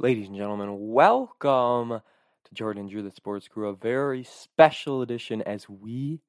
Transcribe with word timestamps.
Ladies 0.00 0.28
and 0.28 0.36
gentlemen, 0.36 0.92
welcome 0.92 1.88
to 1.88 2.54
Jordan 2.54 2.82
and 2.82 2.88
Drew 2.88 3.02
the 3.02 3.10
Sports 3.10 3.48
Crew, 3.48 3.68
a 3.68 3.74
very 3.74 4.22
special 4.22 5.02
edition 5.02 5.42
as 5.42 5.68
we 5.68 6.20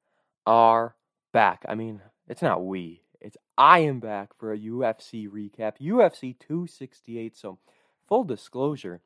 are 0.48 0.96
back. 1.34 1.68
I 1.70 1.76
mean, 1.76 2.02
it's 2.28 2.42
not 2.42 2.66
we, 2.66 3.04
it's 3.22 3.38
I 3.60 3.82
am 3.82 4.00
back 4.00 4.32
for 4.36 4.52
a 4.52 4.58
UFC 4.58 5.30
recap, 5.30 5.74
UFC 5.80 6.36
268. 6.40 7.38
So, 7.38 7.60
full 8.08 8.24
disclosure, 8.24 9.02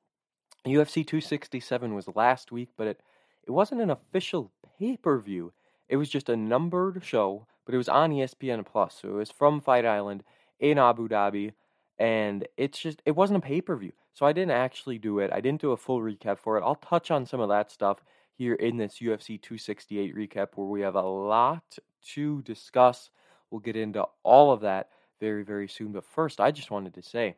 UFC 0.65 1.05
267 1.05 1.93
was 1.93 2.07
last 2.15 2.53
week, 2.53 2.69
but 2.77 2.87
it, 2.87 3.01
it 3.45 3.51
wasn't 3.51 3.81
an 3.81 3.89
official 3.89 4.53
pay 4.79 4.95
per 4.95 5.19
view. 5.19 5.51
It 5.89 5.97
was 5.97 6.07
just 6.07 6.29
a 6.29 6.37
numbered 6.37 7.03
show, 7.03 7.47
but 7.65 7.75
it 7.75 7.79
was 7.79 7.89
on 7.89 8.11
ESPN 8.11 8.65
Plus. 8.65 8.99
So, 9.01 9.09
it 9.09 9.15
was 9.15 9.29
from 9.29 9.59
Fight 9.59 9.85
Island 9.85 10.23
in 10.57 10.77
Abu 10.77 11.09
Dhabi, 11.09 11.51
and 11.99 12.47
it's 12.55 12.79
just, 12.79 13.01
it 13.05 13.17
wasn't 13.17 13.43
a 13.43 13.45
pay 13.45 13.59
per 13.59 13.75
view. 13.75 13.91
So 14.13 14.25
I 14.25 14.33
didn't 14.33 14.51
actually 14.51 14.99
do 14.99 15.19
it. 15.19 15.31
I 15.33 15.41
didn't 15.41 15.61
do 15.61 15.71
a 15.71 15.77
full 15.77 15.99
recap 15.99 16.37
for 16.37 16.57
it. 16.57 16.63
I'll 16.63 16.75
touch 16.75 17.09
on 17.09 17.25
some 17.25 17.39
of 17.39 17.49
that 17.49 17.71
stuff 17.71 18.03
here 18.35 18.53
in 18.53 18.77
this 18.77 18.99
UFC 18.99 19.41
268 19.41 20.15
recap 20.15 20.49
where 20.55 20.67
we 20.67 20.81
have 20.81 20.95
a 20.95 21.01
lot 21.01 21.77
to 22.13 22.41
discuss. 22.43 23.09
We'll 23.49 23.59
get 23.59 23.75
into 23.75 24.05
all 24.23 24.51
of 24.51 24.61
that 24.61 24.89
very, 25.19 25.43
very 25.43 25.67
soon. 25.67 25.91
But 25.91 26.05
first, 26.05 26.39
I 26.39 26.51
just 26.51 26.69
wanted 26.69 26.93
to 26.93 27.01
say 27.01 27.35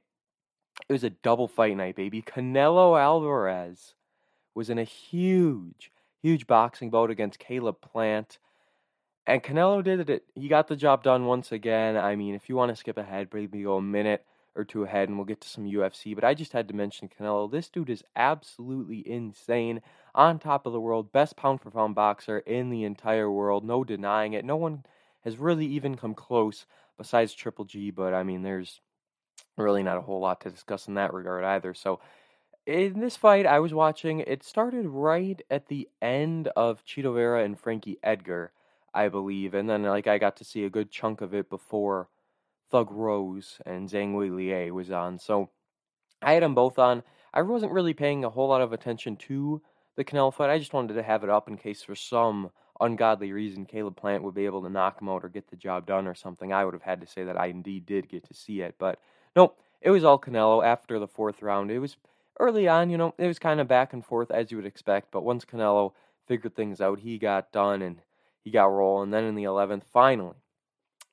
it 0.90 0.94
was 0.94 1.06
a 1.06 1.10
double 1.10 1.48
fight 1.48 1.78
night, 1.78 1.96
baby. 1.96 2.22
Canelo 2.22 3.00
Alvarez 3.00 3.96
was 4.54 4.70
in 4.70 4.78
a 4.78 4.84
huge, 4.84 5.92
huge 6.22 6.46
boxing 6.46 6.90
bout 6.90 7.10
against 7.10 7.40
Caleb 7.40 7.80
Plant. 7.80 8.38
And 9.28 9.42
Canelo 9.42 9.82
did 9.82 10.10
it. 10.10 10.26
He 10.36 10.50
got 10.50 10.68
the 10.68 10.76
job 10.76 11.04
done 11.04 11.26
once 11.26 11.54
again. 11.54 11.96
I 11.96 12.16
mean, 12.18 12.36
if 12.36 12.50
you 12.50 12.56
want 12.56 12.70
to 12.70 12.76
skip 12.76 12.98
ahead, 12.98 13.30
maybe 13.34 13.64
go 13.64 13.78
a 13.78 13.82
minute 13.82 14.26
or 14.56 14.64
two 14.64 14.84
ahead, 14.84 15.10
and 15.10 15.18
we'll 15.18 15.26
get 15.26 15.42
to 15.42 15.50
some 15.50 15.66
UFC. 15.66 16.16
But 16.16 16.24
I 16.24 16.34
just 16.34 16.54
had 16.54 16.68
to 16.68 16.76
mention 16.76 17.10
Canelo. 17.10 17.52
This 17.52 17.70
dude 17.70 17.90
is 17.90 18.04
absolutely 18.16 19.08
insane. 19.08 19.82
On 20.14 20.40
top 20.40 20.66
of 20.66 20.74
the 20.74 20.80
world, 20.80 21.12
best 21.12 21.36
pound 21.36 21.62
for 21.62 21.72
pound 21.72 21.96
boxer 21.96 22.40
in 22.40 22.70
the 22.70 22.84
entire 22.84 23.30
world. 23.30 23.66
No 23.66 23.84
denying 23.84 24.34
it. 24.34 24.46
No 24.46 24.56
one 24.56 24.86
has 25.24 25.38
really 25.38 25.66
even 25.66 25.96
come 25.96 26.14
close 26.14 26.66
besides 26.98 27.34
Triple 27.34 27.66
G. 27.66 27.92
But 27.92 28.14
I 28.14 28.24
mean, 28.24 28.44
there's 28.44 28.82
really 29.58 29.84
not 29.84 29.98
a 29.98 30.02
whole 30.02 30.22
lot 30.22 30.42
to 30.42 30.50
discuss 30.50 30.88
in 30.88 30.96
that 30.96 31.14
regard 31.14 31.44
either. 31.44 31.74
So 31.74 32.00
in 32.66 33.00
this 33.00 33.16
fight, 33.16 33.46
I 33.46 33.60
was 33.60 33.74
watching. 33.74 34.22
It 34.22 34.44
started 34.44 34.88
right 34.88 35.42
at 35.50 35.68
the 35.68 35.88
end 36.02 36.48
of 36.56 36.86
Chito 36.86 37.14
Vera 37.14 37.44
and 37.44 37.60
Frankie 37.60 38.00
Edgar, 38.04 38.52
I 38.94 39.10
believe, 39.10 39.54
and 39.54 39.70
then 39.70 39.84
like 39.84 40.08
I 40.08 40.18
got 40.18 40.38
to 40.38 40.46
see 40.46 40.64
a 40.64 40.70
good 40.70 40.90
chunk 40.90 41.22
of 41.22 41.34
it 41.34 41.50
before 41.50 42.10
Thug 42.72 42.92
Rose 42.92 43.60
and 43.66 43.90
Zhang 43.90 44.14
Weili 44.14 44.72
was 44.72 44.92
on. 44.92 45.20
So 45.20 45.50
I 46.22 46.34
had 46.34 46.44
them 46.44 46.56
both 46.56 46.80
on. 46.80 47.04
I 47.34 47.42
wasn't 47.42 47.74
really 47.74 47.94
paying 47.94 48.24
a 48.24 48.30
whole 48.30 48.48
lot 48.48 48.62
of 48.62 48.74
attention 48.74 49.18
to 49.18 49.62
the 49.96 50.04
Canelo 50.04 50.34
fight. 50.34 50.50
I 50.50 50.60
just 50.60 50.74
wanted 50.74 50.94
to 50.94 51.04
have 51.04 51.24
it 51.24 51.30
up 51.30 51.48
in 51.48 51.58
case 51.58 51.84
for 51.84 51.96
some 51.96 52.52
ungodly 52.82 53.32
reason 53.32 53.66
Caleb 53.66 53.96
Plant 53.96 54.24
would 54.24 54.36
be 54.36 54.46
able 54.46 54.62
to 54.64 54.70
knock 54.70 55.02
him 55.02 55.10
out 55.10 55.24
or 55.24 55.30
get 55.30 55.50
the 55.50 55.56
job 55.56 55.86
done 55.86 56.08
or 56.08 56.16
something. 56.16 56.52
I 56.52 56.66
would 56.66 56.74
have 56.74 56.84
had 56.84 57.02
to 57.02 57.08
say 57.08 57.24
that 57.24 57.40
I 57.40 57.48
indeed 57.48 57.86
did 57.86 58.10
get 58.10 58.26
to 58.28 58.34
see 58.34 58.62
it. 58.62 58.76
But 58.78 59.00
nope, 59.36 59.58
it 59.82 59.92
was 59.92 60.04
all 60.04 60.20
Canelo 60.20 60.66
after 60.66 61.00
the 61.00 61.08
fourth 61.08 61.42
round. 61.42 61.72
It 61.72 61.80
was 61.80 61.98
early 62.40 62.68
on, 62.68 62.90
you 62.90 62.98
know, 62.98 63.14
it 63.18 63.28
was 63.28 63.40
kind 63.40 63.60
of 63.60 63.68
back 63.68 63.94
and 63.94 64.06
forth 64.06 64.32
as 64.32 64.52
you 64.52 64.58
would 64.58 64.66
expect. 64.66 65.12
But 65.12 65.24
once 65.24 65.46
Canelo 65.46 65.94
figured 66.28 66.56
things 66.56 66.82
out, 66.82 67.00
he 67.00 67.18
got 67.18 67.52
done 67.52 67.82
and 67.82 68.02
he 68.44 68.52
got 68.52 68.66
rolling. 68.66 69.06
And 69.06 69.14
then 69.14 69.24
in 69.24 69.36
the 69.36 69.44
11th, 69.44 69.84
finally 69.92 70.36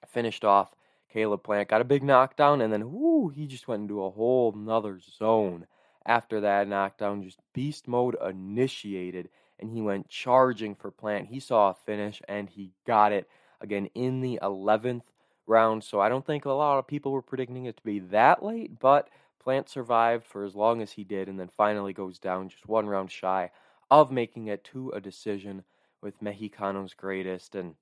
finished 0.09 0.44
off 0.44 0.72
Caleb 1.13 1.43
Plant 1.43 1.69
got 1.69 1.81
a 1.81 1.85
big 1.85 2.03
knockdown, 2.03 2.61
and 2.61 2.73
then 2.73 2.91
whoo, 2.91 3.29
he 3.29 3.47
just 3.47 3.69
went 3.69 3.83
into 3.83 4.03
a 4.03 4.11
whole 4.11 4.53
nother 4.53 4.99
zone 4.99 5.67
after 6.07 6.41
that 6.41 6.69
knockdown. 6.69 7.23
Just 7.23 7.39
beast 7.53 7.87
mode 7.87 8.17
initiated, 8.27 9.29
and 9.61 9.71
he 9.71 9.83
went 9.83 10.09
charging 10.09 10.75
for 10.75 10.91
Plant. 10.91 11.29
He 11.29 11.41
saw 11.41 11.71
a 11.71 11.75
finish, 11.75 12.23
and 12.29 12.49
he 12.49 12.73
got 12.87 13.13
it 13.13 13.28
again 13.61 13.91
in 13.95 14.21
the 14.21 14.39
11th 14.43 15.03
round. 15.47 15.84
So 15.84 16.01
I 16.01 16.09
don't 16.09 16.27
think 16.27 16.45
a 16.45 16.51
lot 16.51 16.78
of 16.78 16.87
people 16.87 17.12
were 17.12 17.22
predicting 17.22 17.67
it 17.67 17.77
to 17.77 17.83
be 17.83 17.99
that 17.99 18.43
late, 18.43 18.78
but 18.78 19.09
Plant 19.43 19.69
survived 19.69 20.25
for 20.25 20.45
as 20.45 20.55
long 20.55 20.81
as 20.81 20.93
he 20.93 21.05
did, 21.05 21.28
and 21.28 21.39
then 21.39 21.49
finally 21.49 21.93
goes 21.93 22.19
down 22.19 22.49
just 22.49 22.69
one 22.69 22.87
round 22.87 23.11
shy 23.11 23.51
of 23.91 24.11
making 24.11 24.47
it 24.47 24.65
to 24.65 24.91
a 24.91 25.01
decision 25.01 25.65
with 26.01 26.22
Mexicano's 26.22 26.95
greatest. 26.95 27.55
And 27.55 27.75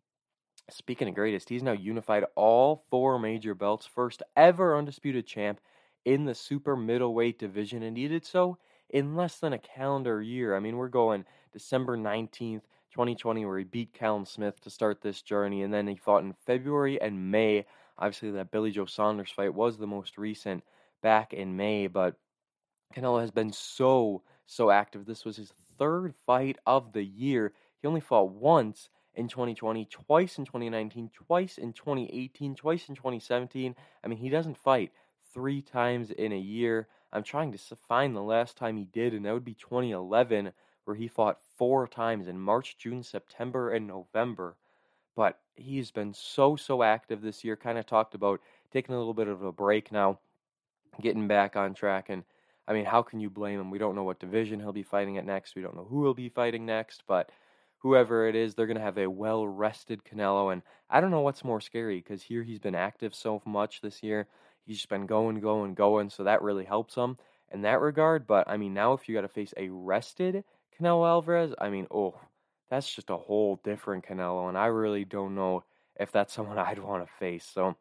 Speaking 0.71 1.09
of 1.09 1.15
greatest, 1.15 1.49
he's 1.49 1.63
now 1.63 1.73
unified 1.73 2.25
all 2.37 2.85
four 2.91 3.19
major 3.19 3.55
belts, 3.55 3.87
first 3.87 4.23
ever 4.37 4.77
undisputed 4.77 5.27
champ 5.27 5.61
in 6.05 6.25
the 6.25 6.35
super 6.35 6.77
middleweight 6.77 7.39
division, 7.39 7.83
and 7.83 7.97
he 7.97 8.09
did 8.09 8.25
so 8.25 8.59
in 8.89 9.17
less 9.17 9.39
than 9.39 9.53
a 9.53 9.59
calendar 9.59 10.23
year. 10.23 10.57
I 10.57 10.61
mean, 10.61 10.77
we're 10.77 10.89
going 10.89 11.25
December 11.53 11.97
19th, 11.97 12.63
2020, 12.93 13.45
where 13.45 13.59
he 13.59 13.65
beat 13.65 13.93
Callum 13.93 14.25
Smith 14.25 14.61
to 14.61 14.71
start 14.71 15.01
this 15.01 15.23
journey, 15.23 15.63
and 15.63 15.73
then 15.73 15.87
he 15.87 15.97
fought 15.97 16.23
in 16.23 16.35
February 16.47 17.01
and 17.01 17.31
May. 17.31 17.67
Obviously, 17.99 18.31
that 18.33 18.51
Billy 18.51 18.71
Joe 18.71 18.87
Saunders 18.87 19.31
fight 19.31 19.55
was 19.55 19.77
the 19.77 19.87
most 19.87 20.19
recent 20.19 20.65
back 21.03 21.33
in 21.33 21.57
May, 21.57 21.87
but 21.87 22.17
Canelo 22.95 23.21
has 23.21 23.31
been 23.31 23.53
so, 23.53 24.23
so 24.47 24.71
active. 24.71 25.07
This 25.07 25.25
was 25.25 25.37
his 25.37 25.53
third 25.79 26.15
fight 26.27 26.59
of 26.67 26.93
the 26.93 27.05
year. 27.05 27.53
He 27.81 27.89
only 27.89 28.01
fought 28.01 28.31
once 28.31 28.89
in 29.15 29.29
2020, 29.29 29.87
twice 29.87 30.39
in 30.39 30.45
2019, 30.45 31.11
twice 31.13 31.59
in 31.59 31.73
2018, 31.73 32.55
twice 32.55 32.89
in 32.89 32.95
2017. 32.95 33.75
I 34.03 34.09
mean, 34.09 34.19
he 34.19 34.29
doesn't 34.29 34.57
fight 34.57 34.93
three 35.33 35.63
times 35.63 36.11
in 36.11 36.33
a 36.33 36.39
year. 36.39 36.89
I'm 37.13 37.23
trying 37.23 37.53
to 37.53 37.59
find 37.89 38.15
the 38.15 38.23
last 38.23 38.57
time 38.57 38.77
he 38.77 38.85
did, 38.85 39.15
and 39.15 39.25
that 39.25 39.33
would 39.35 39.45
be 39.45 39.55
2011, 39.55 40.53
where 40.85 40.97
he 40.97 41.09
fought 41.09 41.41
four 41.57 41.89
times 41.89 42.29
in 42.29 42.39
March, 42.39 42.79
June, 42.79 43.03
September, 43.03 43.71
and 43.71 43.87
November. 43.87 44.57
But 45.17 45.39
he's 45.57 45.91
been 45.91 46.15
so, 46.15 46.57
so 46.57 46.83
active 46.83 47.21
this 47.21 47.43
year. 47.43 47.57
Kind 47.57 47.79
of 47.79 47.87
talked 47.87 48.15
about 48.15 48.41
taking 48.73 48.95
a 48.95 48.99
little 48.99 49.15
bit 49.15 49.29
of 49.29 49.43
a 49.43 49.53
break 49.53 49.91
now, 49.91 50.21
getting 51.03 51.27
back 51.27 51.57
on 51.57 51.75
track. 51.75 52.09
And 52.09 52.23
I 52.69 52.73
mean, 52.73 52.85
how 52.85 53.03
can 53.03 53.19
you 53.19 53.29
blame 53.29 53.61
him? 53.61 53.71
We 53.71 53.79
don't 53.79 53.97
know 53.97 54.05
what 54.05 54.21
division 54.21 54.61
he'll 54.61 54.73
be 54.73 54.85
fighting 54.85 55.19
at 55.19 55.27
next. 55.27 55.57
We 55.57 55.63
don't 55.63 55.77
know 55.77 55.87
who 55.91 56.05
he'll 56.05 56.15
be 56.15 56.29
fighting 56.29 56.65
next, 56.65 57.03
but 57.09 57.31
whoever 57.81 58.29
it 58.29 58.35
is, 58.35 58.55
they're 58.55 58.67
going 58.67 58.77
to 58.77 58.83
have 58.83 58.99
a 58.99 59.11
well 59.11 59.47
rested 59.47 60.03
Canelo. 60.05 60.53
And 60.53 60.63
I 60.89 61.01
don't 61.01 61.11
know 61.11 61.21
what's 61.21 61.45
more 61.45 61.61
scary 61.61 61.99
because 61.99 62.23
here 62.23 62.43
he's 62.43 62.59
been 62.59 62.75
active 62.75 63.15
so 63.15 63.43
much 63.45 63.81
this 63.81 64.03
year. 64.03 64.27
He's 64.67 64.77
just 64.77 64.89
been 64.89 65.07
going, 65.07 65.41
going, 65.41 65.75
going. 65.75 66.11
So 66.11 66.25
that 66.25 66.43
really 66.43 66.65
helps 66.65 66.95
him 66.95 67.19
in 67.51 67.63
that 67.63 67.81
regard. 67.81 68.27
But 68.27 68.49
I 68.49 68.57
mean, 68.57 68.75
now 68.75 68.93
if 68.93 69.09
you 69.09 69.15
got 69.15 69.23
to 69.23 69.29
face 69.29 69.53
a 69.57 69.69
rested 69.69 70.45
Canelo 70.79 71.07
Alvarez, 71.07 71.53
I 71.59 71.71
mean, 71.71 71.87
oh, 71.91 72.19
that's 72.71 72.93
just 72.95 73.11
a 73.11 73.17
whole 73.17 73.61
different 73.65 74.07
Canelo. 74.07 74.49
And 74.49 74.57
I 74.57 74.67
really 74.67 75.05
don't 75.05 75.35
know 75.35 75.65
if 75.99 76.13
that's 76.13 76.33
someone 76.35 76.59
I'd 76.59 76.79
want 76.79 77.07
to 77.07 77.13
face. 77.19 77.49
So 77.53 77.77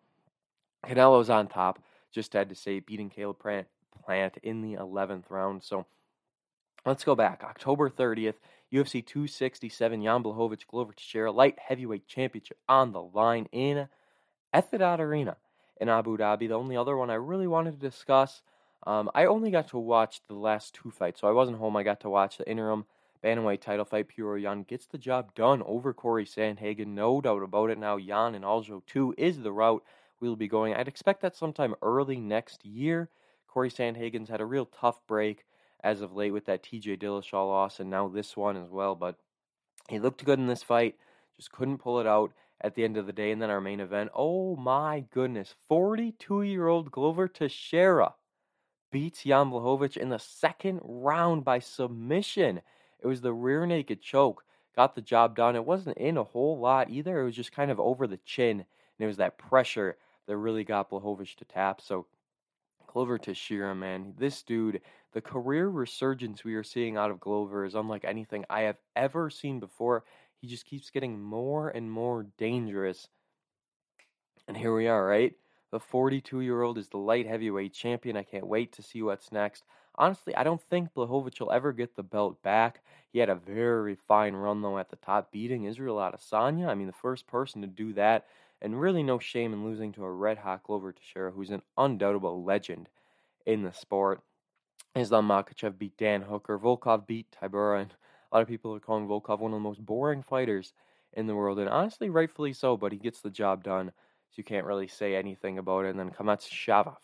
Canelo's 0.85 1.29
on 1.29 1.47
top. 1.47 1.83
Just 2.11 2.33
had 2.33 2.49
to 2.49 2.55
say, 2.55 2.79
beating 2.79 3.09
Caleb 3.09 3.37
Plant 3.39 4.37
in 4.41 4.61
the 4.61 4.73
11th 4.79 5.29
round. 5.29 5.63
So 5.63 5.85
let's 6.85 7.03
go 7.03 7.13
back. 7.13 7.43
October 7.43 7.89
30th, 7.89 8.35
UFC 8.71 9.05
267, 9.05 10.03
Jan 10.03 10.23
Blachowicz, 10.23 10.67
Glover 10.67 10.93
Teixeira, 10.93 11.31
light 11.31 11.57
heavyweight 11.59 12.07
championship 12.07 12.57
on 12.67 12.91
the 12.91 13.01
line 13.01 13.47
in 13.51 13.87
Etihad 14.53 14.99
Arena 14.99 15.37
in 15.81 15.89
Abu 15.89 16.17
Dhabi. 16.17 16.47
The 16.47 16.53
only 16.53 16.77
other 16.77 16.95
one 16.95 17.09
I 17.09 17.15
really 17.15 17.47
wanted 17.47 17.79
to 17.79 17.89
discuss, 17.89 18.43
um, 18.85 19.09
I 19.15 19.25
only 19.25 19.49
got 19.49 19.69
to 19.69 19.79
watch 19.79 20.21
the 20.27 20.35
last 20.35 20.75
two 20.75 20.91
fights, 20.91 21.21
so 21.21 21.27
I 21.27 21.31
wasn't 21.31 21.57
home. 21.57 21.75
I 21.75 21.83
got 21.83 22.01
to 22.01 22.09
watch 22.09 22.37
the 22.37 22.49
interim 22.49 22.85
bantamweight 23.23 23.61
title 23.61 23.85
fight. 23.85 24.07
Petr 24.07 24.39
Yan 24.39 24.63
gets 24.63 24.85
the 24.85 24.97
job 24.99 25.33
done 25.33 25.63
over 25.65 25.91
Corey 25.91 26.25
Sandhagen, 26.25 26.87
no 26.87 27.21
doubt 27.21 27.41
about 27.41 27.71
it. 27.71 27.79
Now 27.79 27.97
Yan 27.97 28.35
and 28.35 28.45
Aljo 28.45 28.83
2 28.85 29.15
is 29.17 29.39
the 29.39 29.51
route 29.51 29.83
we'll 30.19 30.35
be 30.35 30.47
going. 30.47 30.75
I'd 30.75 30.87
expect 30.87 31.21
that 31.21 31.35
sometime 31.35 31.75
early 31.81 32.19
next 32.19 32.65
year. 32.65 33.09
Corey 33.47 33.71
Sandhagen's 33.71 34.29
had 34.29 34.41
a 34.41 34.45
real 34.45 34.65
tough 34.65 34.99
break 35.07 35.45
as 35.83 36.01
of 36.01 36.15
late 36.15 36.31
with 36.31 36.45
that 36.45 36.63
TJ 36.63 36.99
Dillashaw 36.99 37.47
loss 37.47 37.79
and 37.79 37.89
now 37.89 38.07
this 38.07 38.35
one 38.35 38.57
as 38.57 38.69
well. 38.69 38.95
But 38.95 39.15
he 39.89 39.99
looked 39.99 40.25
good 40.25 40.39
in 40.39 40.47
this 40.47 40.63
fight, 40.63 40.95
just 41.37 41.51
couldn't 41.51 41.79
pull 41.79 41.99
it 41.99 42.07
out 42.07 42.31
at 42.61 42.75
the 42.75 42.83
end 42.83 42.97
of 42.97 43.05
the 43.05 43.13
day. 43.13 43.31
And 43.31 43.41
then 43.41 43.49
our 43.49 43.61
main 43.61 43.79
event, 43.79 44.11
oh 44.13 44.55
my 44.55 45.05
goodness, 45.11 45.55
42 45.67 46.43
year 46.43 46.67
old 46.67 46.91
Glover 46.91 47.27
Teixeira 47.27 48.13
beats 48.91 49.23
Jan 49.23 49.51
Blachowicz 49.51 49.97
in 49.97 50.09
the 50.09 50.19
second 50.19 50.81
round 50.83 51.45
by 51.45 51.59
submission. 51.59 52.61
It 52.99 53.07
was 53.07 53.21
the 53.21 53.33
rear 53.33 53.65
naked 53.65 54.01
choke, 54.01 54.43
got 54.75 54.95
the 54.95 55.01
job 55.01 55.35
done. 55.35 55.55
It 55.55 55.65
wasn't 55.65 55.97
in 55.97 56.17
a 56.17 56.23
whole 56.23 56.59
lot 56.59 56.89
either, 56.89 57.21
it 57.21 57.25
was 57.25 57.35
just 57.35 57.51
kind 57.51 57.71
of 57.71 57.79
over 57.79 58.07
the 58.07 58.19
chin. 58.25 58.59
And 58.59 59.05
it 59.05 59.07
was 59.07 59.17
that 59.17 59.37
pressure 59.37 59.97
that 60.27 60.37
really 60.37 60.63
got 60.63 60.89
Blachowicz 60.89 61.35
to 61.37 61.45
tap. 61.45 61.81
So 61.81 62.07
Glover 62.87 63.17
Teixeira, 63.17 63.75
man, 63.75 64.13
this 64.17 64.41
dude 64.41 64.81
the 65.13 65.21
career 65.21 65.67
resurgence 65.67 66.43
we 66.43 66.55
are 66.55 66.63
seeing 66.63 66.97
out 66.97 67.11
of 67.11 67.19
Glover 67.19 67.65
is 67.65 67.75
unlike 67.75 68.05
anything 68.05 68.45
I 68.49 68.61
have 68.61 68.77
ever 68.95 69.29
seen 69.29 69.59
before. 69.59 70.03
He 70.39 70.47
just 70.47 70.65
keeps 70.65 70.89
getting 70.89 71.21
more 71.21 71.69
and 71.69 71.91
more 71.91 72.27
dangerous. 72.37 73.07
And 74.47 74.55
here 74.55 74.75
we 74.75 74.87
are, 74.87 75.05
right? 75.05 75.33
The 75.71 75.79
42 75.79 76.41
year 76.41 76.61
old 76.61 76.77
is 76.77 76.89
the 76.89 76.97
light 76.97 77.27
heavyweight 77.27 77.73
champion. 77.73 78.17
I 78.17 78.23
can't 78.23 78.47
wait 78.47 78.73
to 78.73 78.83
see 78.83 79.01
what's 79.01 79.31
next. 79.31 79.63
Honestly, 79.95 80.35
I 80.35 80.43
don't 80.43 80.61
think 80.61 80.93
Blachowicz 80.93 81.39
will 81.39 81.51
ever 81.51 81.73
get 81.73 81.95
the 81.95 82.03
belt 82.03 82.41
back. 82.41 82.81
He 83.11 83.19
had 83.19 83.29
a 83.29 83.35
very 83.35 83.95
fine 84.07 84.33
run, 84.33 84.61
though, 84.61 84.77
at 84.77 84.89
the 84.89 84.95
top, 84.95 85.31
beating 85.31 85.65
Israel 85.65 85.97
Adesanya. 85.97 86.67
I 86.67 86.75
mean, 86.75 86.87
the 86.87 86.93
first 86.93 87.27
person 87.27 87.61
to 87.61 87.67
do 87.67 87.93
that, 87.93 88.25
and 88.61 88.79
really 88.79 89.03
no 89.03 89.19
shame 89.19 89.51
in 89.51 89.65
losing 89.65 89.91
to 89.93 90.05
a 90.05 90.11
red 90.11 90.37
hot 90.37 90.63
Glover 90.63 90.93
Teixeira, 90.93 91.31
who's 91.31 91.49
an 91.49 91.63
undoubtable 91.77 92.43
legend 92.43 92.87
in 93.45 93.63
the 93.63 93.73
sport. 93.73 94.21
Islam 94.95 95.27
Makhachev 95.27 95.77
beat 95.77 95.97
Dan 95.97 96.21
Hooker. 96.21 96.57
Volkov 96.57 97.07
beat 97.07 97.27
Tybura, 97.31 97.81
and 97.81 97.93
a 98.31 98.35
lot 98.35 98.41
of 98.41 98.47
people 98.47 98.73
are 98.75 98.79
calling 98.79 99.07
Volkov 99.07 99.39
one 99.39 99.51
of 99.51 99.57
the 99.57 99.59
most 99.59 99.85
boring 99.85 100.23
fighters 100.23 100.73
in 101.13 101.27
the 101.27 101.35
world, 101.35 101.59
and 101.59 101.69
honestly, 101.69 102.09
rightfully 102.09 102.53
so, 102.53 102.77
but 102.77 102.91
he 102.91 102.97
gets 102.97 103.21
the 103.21 103.29
job 103.29 103.63
done, 103.63 103.87
so 103.87 104.33
you 104.35 104.43
can't 104.43 104.65
really 104.65 104.87
say 104.87 105.15
anything 105.15 105.57
about 105.57 105.85
it. 105.85 105.89
And 105.89 105.99
then 105.99 106.11
Shavov 106.11 106.97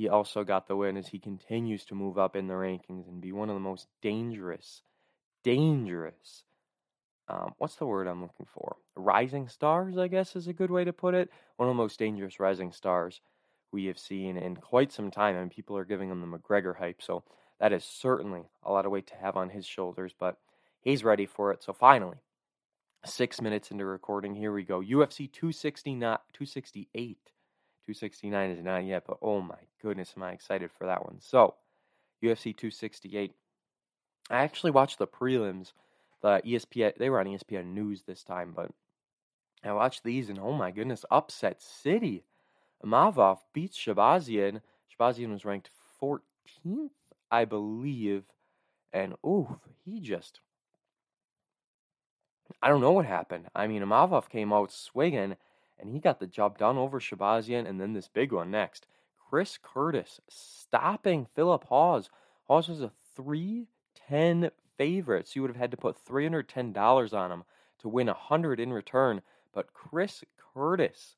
he 0.00 0.08
also 0.08 0.44
got 0.44 0.66
the 0.66 0.76
win 0.76 0.96
as 0.96 1.08
he 1.08 1.18
continues 1.18 1.84
to 1.84 1.94
move 1.94 2.16
up 2.16 2.34
in 2.34 2.46
the 2.46 2.54
rankings 2.54 3.06
and 3.06 3.20
be 3.20 3.32
one 3.32 3.50
of 3.50 3.54
the 3.54 3.60
most 3.60 3.86
dangerous, 4.00 4.80
dangerous. 5.44 6.44
Um, 7.28 7.52
what's 7.58 7.74
the 7.74 7.84
word 7.84 8.06
I'm 8.06 8.22
looking 8.22 8.46
for? 8.46 8.76
Rising 8.96 9.46
stars, 9.48 9.98
I 9.98 10.08
guess, 10.08 10.36
is 10.36 10.48
a 10.48 10.54
good 10.54 10.70
way 10.70 10.84
to 10.84 10.92
put 10.94 11.12
it. 11.12 11.28
One 11.58 11.68
of 11.68 11.76
the 11.76 11.82
most 11.82 11.98
dangerous 11.98 12.40
rising 12.40 12.72
stars 12.72 13.20
we 13.72 13.86
have 13.86 13.98
seen 13.98 14.36
in 14.36 14.56
quite 14.56 14.92
some 14.92 15.10
time, 15.10 15.36
and 15.36 15.50
people 15.50 15.76
are 15.76 15.84
giving 15.84 16.10
him 16.10 16.20
the 16.20 16.26
McGregor 16.26 16.76
hype. 16.76 17.02
So 17.02 17.24
that 17.58 17.72
is 17.72 17.84
certainly 17.84 18.42
a 18.62 18.72
lot 18.72 18.86
of 18.86 18.92
weight 18.92 19.06
to 19.08 19.16
have 19.16 19.36
on 19.36 19.50
his 19.50 19.66
shoulders, 19.66 20.14
but 20.18 20.38
he's 20.80 21.04
ready 21.04 21.26
for 21.26 21.52
it. 21.52 21.62
So 21.62 21.72
finally, 21.72 22.18
six 23.04 23.40
minutes 23.40 23.70
into 23.70 23.84
recording, 23.84 24.34
here 24.34 24.52
we 24.52 24.64
go. 24.64 24.80
UFC 24.80 25.30
268 25.32 27.16
269 27.86 28.50
is 28.50 28.62
not 28.62 28.84
yet, 28.84 29.04
but 29.06 29.18
oh 29.22 29.40
my 29.40 29.58
goodness, 29.82 30.14
am 30.16 30.22
I 30.22 30.32
excited 30.32 30.70
for 30.70 30.86
that 30.86 31.04
one. 31.04 31.16
So, 31.20 31.54
UFC 32.22 32.56
268. 32.56 33.32
I 34.30 34.36
actually 34.36 34.70
watched 34.70 34.98
the 34.98 35.06
prelims. 35.06 35.72
The 36.22 36.40
ESPN, 36.46 36.96
they 36.98 37.10
were 37.10 37.18
on 37.18 37.26
ESPN 37.26 37.72
News 37.72 38.02
this 38.02 38.22
time, 38.22 38.52
but 38.54 38.70
I 39.64 39.72
watched 39.72 40.04
these 40.04 40.28
and 40.28 40.38
oh 40.38 40.52
my 40.52 40.70
goodness, 40.70 41.04
upset 41.10 41.62
city. 41.62 42.24
Imavov 42.84 43.38
beats 43.52 43.78
Shahbazyan. 43.78 44.60
Shahbazyan 44.90 45.30
was 45.30 45.44
ranked 45.44 45.70
14th, 46.02 46.90
I 47.30 47.44
believe. 47.44 48.24
And 48.92 49.14
oof, 49.26 49.48
he 49.84 50.00
just. 50.00 50.40
I 52.62 52.68
don't 52.68 52.80
know 52.80 52.92
what 52.92 53.06
happened. 53.06 53.46
I 53.54 53.66
mean, 53.66 53.82
Imavov 53.82 54.28
came 54.28 54.52
out 54.52 54.72
swinging 54.72 55.36
and 55.78 55.90
he 55.90 55.98
got 55.98 56.20
the 56.20 56.26
job 56.26 56.58
done 56.58 56.76
over 56.76 57.00
Shahbazyan, 57.00 57.66
And 57.66 57.80
then 57.80 57.94
this 57.94 58.08
big 58.08 58.32
one 58.32 58.50
next 58.50 58.86
Chris 59.18 59.58
Curtis 59.62 60.20
stopping 60.28 61.26
Philip 61.34 61.64
Hawes. 61.64 62.10
Hawes 62.48 62.68
was 62.68 62.82
a 62.82 62.92
310 63.14 64.50
favorite, 64.76 65.28
so 65.28 65.32
you 65.36 65.42
would 65.42 65.50
have 65.50 65.56
had 65.56 65.70
to 65.70 65.76
put 65.76 66.04
$310 66.04 67.14
on 67.14 67.32
him 67.32 67.44
to 67.78 67.88
win 67.88 68.08
100 68.08 68.60
in 68.60 68.72
return. 68.72 69.22
But 69.52 69.72
Chris 69.72 70.24
Curtis 70.52 71.16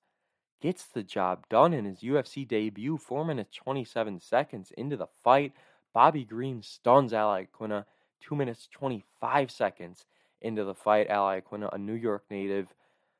gets 0.62 0.84
the 0.84 1.02
job 1.02 1.46
done 1.50 1.74
in 1.74 1.84
his 1.84 2.00
UFC 2.00 2.48
debut, 2.48 2.96
4 2.96 3.24
minutes 3.24 3.54
27 3.56 4.20
seconds 4.20 4.72
into 4.78 4.96
the 4.96 5.08
fight. 5.22 5.52
Bobby 5.92 6.24
Green 6.24 6.62
stuns 6.62 7.12
Al 7.12 7.28
Iaquinta 7.28 7.84
2 8.20 8.34
minutes 8.34 8.68
25 8.72 9.50
seconds 9.50 10.06
into 10.40 10.64
the 10.64 10.74
fight. 10.74 11.08
Al 11.10 11.26
Iaquinta, 11.26 11.68
a 11.74 11.78
New 11.78 11.92
York 11.92 12.24
native, 12.30 12.72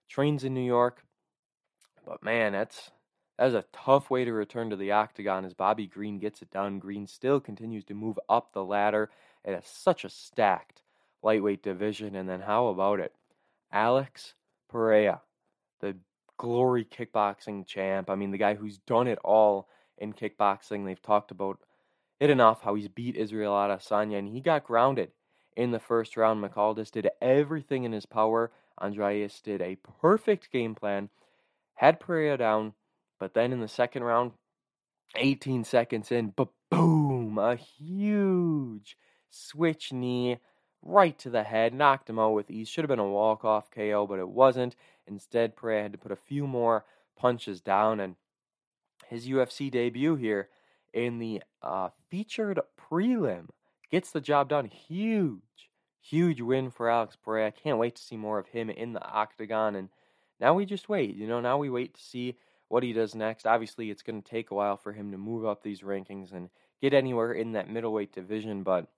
trains 0.09 0.45
in 0.45 0.55
New 0.55 0.65
York, 0.65 1.05
but 2.07 2.23
man, 2.23 2.53
that's 2.53 2.91
that's 3.39 3.55
a 3.55 3.65
tough 3.73 4.11
way 4.11 4.25
to 4.25 4.33
return 4.33 4.71
to 4.71 4.77
the 4.77 4.93
octagon 4.93 5.45
as 5.45 5.55
Bobby 5.55 5.87
Green 5.87 6.19
gets 6.19 6.43
it 6.43 6.51
done. 6.51 6.79
Green 6.79 7.07
still 7.07 7.41
continues 7.41 7.85
to 7.87 7.95
move 7.95 8.19
up 8.29 8.53
the 8.53 8.65
ladder. 8.65 9.11
It 9.45 9.55
has 9.55 9.67
such 9.67 10.05
a 10.05 10.11
stacked 10.11 10.83
lightweight 11.23 11.63
division. 11.63 12.15
And 12.15 12.29
then 12.29 12.41
how 12.41 12.69
about 12.69 13.01
it? 13.01 13.15
Alex 13.73 14.35
Pereira, 14.69 15.23
the 15.81 15.97
glory 16.43 16.85
kickboxing 16.85 17.65
champ. 17.65 18.11
I 18.11 18.17
mean, 18.17 18.33
the 18.33 18.37
guy 18.37 18.55
who's 18.55 18.79
done 18.79 19.07
it 19.07 19.21
all 19.23 19.69
in 19.97 20.13
kickboxing. 20.13 20.85
They've 20.85 21.01
talked 21.01 21.31
about 21.31 21.61
it 22.19 22.31
enough 22.31 22.63
how 22.63 22.75
he's 22.75 22.89
beat 22.89 23.17
Israel 23.17 23.53
Adesanya, 23.53 24.19
and 24.19 24.27
he 24.27 24.41
got 24.41 24.65
grounded 24.65 25.13
in 25.57 25.71
the 25.71 25.79
first 25.79 26.17
round. 26.17 26.43
Michailidis 26.43 26.91
did 26.91 27.09
everything 27.21 27.85
in 27.85 27.93
his 27.93 28.07
power. 28.07 28.51
Andrade 28.81 29.31
did 29.45 29.63
a 29.63 29.77
perfect 30.01 30.51
game 30.51 30.75
plan 30.75 31.11
had 31.75 32.01
Pereira 32.01 32.37
down, 32.37 32.73
but 33.21 33.35
then 33.35 33.53
in 33.53 33.61
the 33.61 33.69
second 33.69 34.03
round, 34.03 34.33
18 35.17 35.63
seconds 35.63 36.11
in, 36.11 36.33
but 36.35 36.49
boom, 36.71 37.39
a 37.39 37.55
huge 37.55 38.97
switch 39.31 39.93
knee 39.93 40.39
right 40.83 41.17
to 41.21 41.31
the 41.31 41.45
head, 41.45 41.73
knocked 41.73 42.11
him 42.11 42.19
out 42.19 42.35
with 42.35 42.51
ease. 42.51 42.69
Should 42.69 42.83
have 42.83 42.89
been 42.89 42.99
a 42.99 43.09
walk 43.09 43.45
off 43.45 43.71
KO, 43.71 44.07
but 44.09 44.19
it 44.19 44.29
wasn't. 44.29 44.75
Instead, 45.07 45.57
Pereira 45.57 45.83
had 45.83 45.93
to 45.93 45.99
put 45.99 46.13
a 46.13 46.17
few 46.17 46.47
more 46.47 46.85
punches 47.17 47.61
down, 47.61 48.01
and 48.01 48.17
his 49.09 49.29
UFC 49.29 49.71
debut 49.71 50.15
here 50.17 50.49
in 50.93 51.19
the 51.19 51.43
uh, 51.63 51.89
featured 52.09 52.61
prelim 52.79 53.49
gets 53.91 54.11
the 54.11 54.21
job 54.21 54.49
done. 54.49 54.67
Huge, 54.67 55.71
huge 56.01 56.41
win 56.41 56.71
for 56.71 56.89
Alex 56.89 57.17
Pereira. 57.17 57.49
I 57.49 57.51
can't 57.51 57.79
wait 57.79 57.97
to 57.97 58.03
see 58.03 58.17
more 58.17 58.39
of 58.39 58.49
him 58.49 58.71
in 58.71 58.93
the 58.93 59.05
octagon 59.05 59.77
and 59.77 59.89
now 60.43 60.55
we 60.55 60.67
just 60.67 60.89
wait. 60.89 61.15
You 61.15 61.29
know, 61.29 61.41
now 61.41 61.57
we 61.57 61.71
wait 61.71 61.95
to 61.95 62.03
see 62.03 62.37
what 62.67 62.83
he 62.83 62.93
does 62.93 63.15
next. 63.15 63.47
Obviously, 63.47 63.91
it's 63.91 64.03
going 64.03 64.21
to 64.21 64.29
take 64.29 64.51
a 64.51 64.55
while 64.55 64.77
for 64.77 64.93
him 64.93 65.13
to 65.13 65.17
move 65.17 65.47
up 65.47 65.63
these 65.63 65.83
rankings 65.83 66.33
and 66.33 66.51
get 66.81 66.93
anywhere 66.93 67.33
in 67.33 67.53
that 67.53 67.71
middleweight 67.71 68.13
division, 68.13 68.65
but 68.65 68.89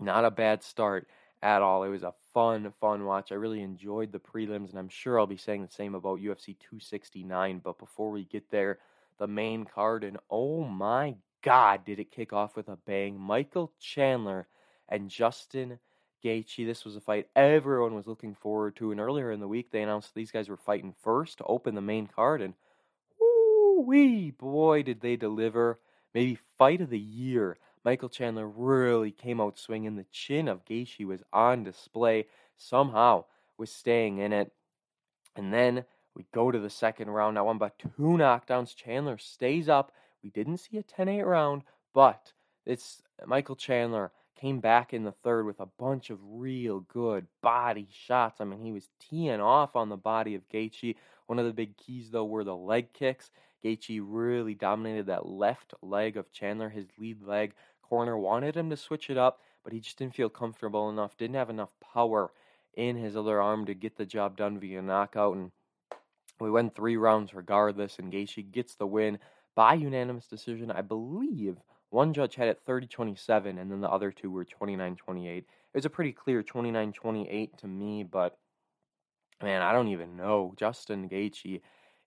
not 0.00 0.24
a 0.24 0.30
bad 0.30 0.62
start 0.62 1.08
at 1.42 1.62
all. 1.62 1.82
It 1.82 1.88
was 1.88 2.02
a 2.02 2.14
fun, 2.32 2.72
fun 2.80 3.04
watch. 3.04 3.32
I 3.32 3.36
really 3.36 3.62
enjoyed 3.62 4.12
the 4.12 4.20
prelims, 4.20 4.70
and 4.70 4.78
I'm 4.78 4.88
sure 4.88 5.18
I'll 5.18 5.26
be 5.26 5.36
saying 5.36 5.62
the 5.62 5.72
same 5.72 5.94
about 5.94 6.20
UFC 6.20 6.56
269. 6.58 7.60
But 7.62 7.78
before 7.78 8.10
we 8.10 8.24
get 8.24 8.50
there, 8.50 8.78
the 9.18 9.26
main 9.26 9.64
card, 9.64 10.04
and 10.04 10.18
oh 10.30 10.64
my 10.64 11.16
God, 11.42 11.84
did 11.84 11.98
it 11.98 12.12
kick 12.12 12.32
off 12.32 12.56
with 12.56 12.68
a 12.68 12.76
bang! 12.76 13.18
Michael 13.18 13.72
Chandler 13.80 14.46
and 14.88 15.10
Justin 15.10 15.78
Gaethje. 16.24 16.64
This 16.64 16.84
was 16.84 16.96
a 16.96 17.00
fight 17.00 17.28
everyone 17.34 17.94
was 17.94 18.06
looking 18.06 18.34
forward 18.34 18.76
to, 18.76 18.92
and 18.92 19.00
earlier 19.00 19.32
in 19.32 19.40
the 19.40 19.48
week 19.48 19.70
they 19.70 19.82
announced 19.82 20.14
these 20.14 20.30
guys 20.30 20.48
were 20.48 20.56
fighting 20.56 20.94
first 21.02 21.38
to 21.38 21.44
open 21.44 21.74
the 21.74 21.80
main 21.80 22.06
card, 22.06 22.40
and 22.40 22.54
wee 23.84 24.30
boy 24.30 24.82
did 24.82 25.00
they 25.00 25.16
deliver! 25.16 25.80
Maybe 26.14 26.38
fight 26.58 26.80
of 26.80 26.90
the 26.90 26.98
year. 26.98 27.56
Michael 27.84 28.08
Chandler 28.08 28.48
really 28.48 29.10
came 29.10 29.40
out 29.40 29.58
swinging. 29.58 29.96
The 29.96 30.06
chin 30.12 30.48
of 30.48 30.64
Gaethje 30.64 31.04
was 31.04 31.22
on 31.32 31.64
display. 31.64 32.26
Somehow 32.56 33.24
was 33.58 33.70
staying 33.70 34.18
in 34.18 34.32
it, 34.32 34.52
and 35.36 35.52
then 35.52 35.84
we 36.14 36.26
go 36.32 36.50
to 36.50 36.58
the 36.58 36.70
second 36.70 37.10
round. 37.10 37.34
Now, 37.34 37.46
one 37.46 37.58
by 37.58 37.72
two 37.78 37.88
knockdowns. 37.98 38.76
Chandler 38.76 39.18
stays 39.18 39.68
up. 39.68 39.92
We 40.22 40.30
didn't 40.30 40.58
see 40.58 40.78
a 40.78 40.82
10-8 40.82 41.24
round, 41.26 41.62
but 41.92 42.32
it's 42.64 43.02
uh, 43.20 43.26
Michael 43.26 43.56
Chandler 43.56 44.12
Came 44.42 44.58
back 44.58 44.92
in 44.92 45.04
the 45.04 45.12
third 45.12 45.46
with 45.46 45.60
a 45.60 45.68
bunch 45.78 46.10
of 46.10 46.18
real 46.20 46.80
good 46.80 47.28
body 47.42 47.86
shots. 47.92 48.40
I 48.40 48.44
mean, 48.44 48.58
he 48.58 48.72
was 48.72 48.90
teeing 48.98 49.40
off 49.40 49.76
on 49.76 49.88
the 49.88 49.96
body 49.96 50.34
of 50.34 50.48
Gaethje. 50.48 50.96
One 51.28 51.38
of 51.38 51.46
the 51.46 51.52
big 51.52 51.76
keys, 51.76 52.10
though, 52.10 52.24
were 52.24 52.42
the 52.42 52.56
leg 52.56 52.92
kicks. 52.92 53.30
Gaethje 53.64 54.00
really 54.04 54.54
dominated 54.54 55.06
that 55.06 55.28
left 55.28 55.74
leg 55.80 56.16
of 56.16 56.32
Chandler, 56.32 56.68
his 56.68 56.88
lead 56.98 57.22
leg. 57.22 57.54
Corner 57.92 58.16
wanted 58.16 58.56
him 58.56 58.70
to 58.70 58.76
switch 58.78 59.10
it 59.10 59.18
up, 59.18 59.40
but 59.62 59.74
he 59.74 59.78
just 59.78 59.98
didn't 59.98 60.14
feel 60.14 60.30
comfortable 60.30 60.88
enough, 60.88 61.18
didn't 61.18 61.36
have 61.36 61.50
enough 61.50 61.74
power 61.92 62.32
in 62.72 62.96
his 62.96 63.14
other 63.14 63.38
arm 63.38 63.66
to 63.66 63.74
get 63.74 63.98
the 63.98 64.06
job 64.06 64.34
done 64.34 64.58
via 64.58 64.80
knockout. 64.80 65.36
And 65.36 65.50
we 66.40 66.50
went 66.50 66.74
three 66.74 66.96
rounds 66.96 67.34
regardless, 67.34 67.98
and 67.98 68.10
Gaethje 68.10 68.50
gets 68.50 68.76
the 68.76 68.86
win 68.86 69.18
by 69.54 69.74
unanimous 69.74 70.26
decision, 70.26 70.70
I 70.70 70.80
believe, 70.80 71.58
one 71.90 72.14
judge 72.14 72.36
had 72.36 72.48
it 72.48 72.62
30 72.64 72.86
27, 72.86 73.58
and 73.58 73.70
then 73.70 73.82
the 73.82 73.90
other 73.90 74.10
two 74.10 74.30
were 74.30 74.46
29 74.46 74.96
28. 74.96 75.36
It 75.36 75.46
was 75.74 75.84
a 75.84 75.90
pretty 75.90 76.12
clear 76.12 76.42
29 76.42 76.94
28 76.94 77.58
to 77.58 77.66
me, 77.66 78.04
but 78.04 78.38
man, 79.42 79.60
I 79.60 79.72
don't 79.72 79.88
even 79.88 80.16
know. 80.16 80.54
Justin 80.56 81.10
Gaethje 81.10 81.60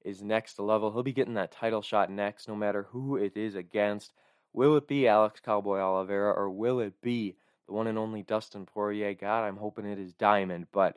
is 0.04 0.24
next 0.24 0.58
level. 0.58 0.92
He'll 0.92 1.04
be 1.04 1.14
getting 1.14 1.36
that 1.36 1.52
title 1.52 1.84
shot 1.84 2.10
next, 2.10 2.48
no 2.48 2.56
matter 2.56 2.88
who 2.90 3.18
it 3.18 3.38
is 3.38 3.54
against. 3.54 4.14
Will 4.56 4.78
it 4.78 4.88
be 4.88 5.06
Alex 5.06 5.42
Cowboy 5.42 5.80
Oliveira 5.80 6.32
or 6.32 6.50
will 6.50 6.80
it 6.80 7.02
be 7.02 7.36
the 7.68 7.74
one 7.74 7.88
and 7.88 7.98
only 7.98 8.24
Dustin 8.24 8.66
Poirier? 8.66 9.14
God, 9.14 9.44
I'm 9.44 9.58
hoping 9.58 9.86
it 9.86 10.00
is 10.00 10.14
Diamond, 10.14 10.68
but 10.72 10.96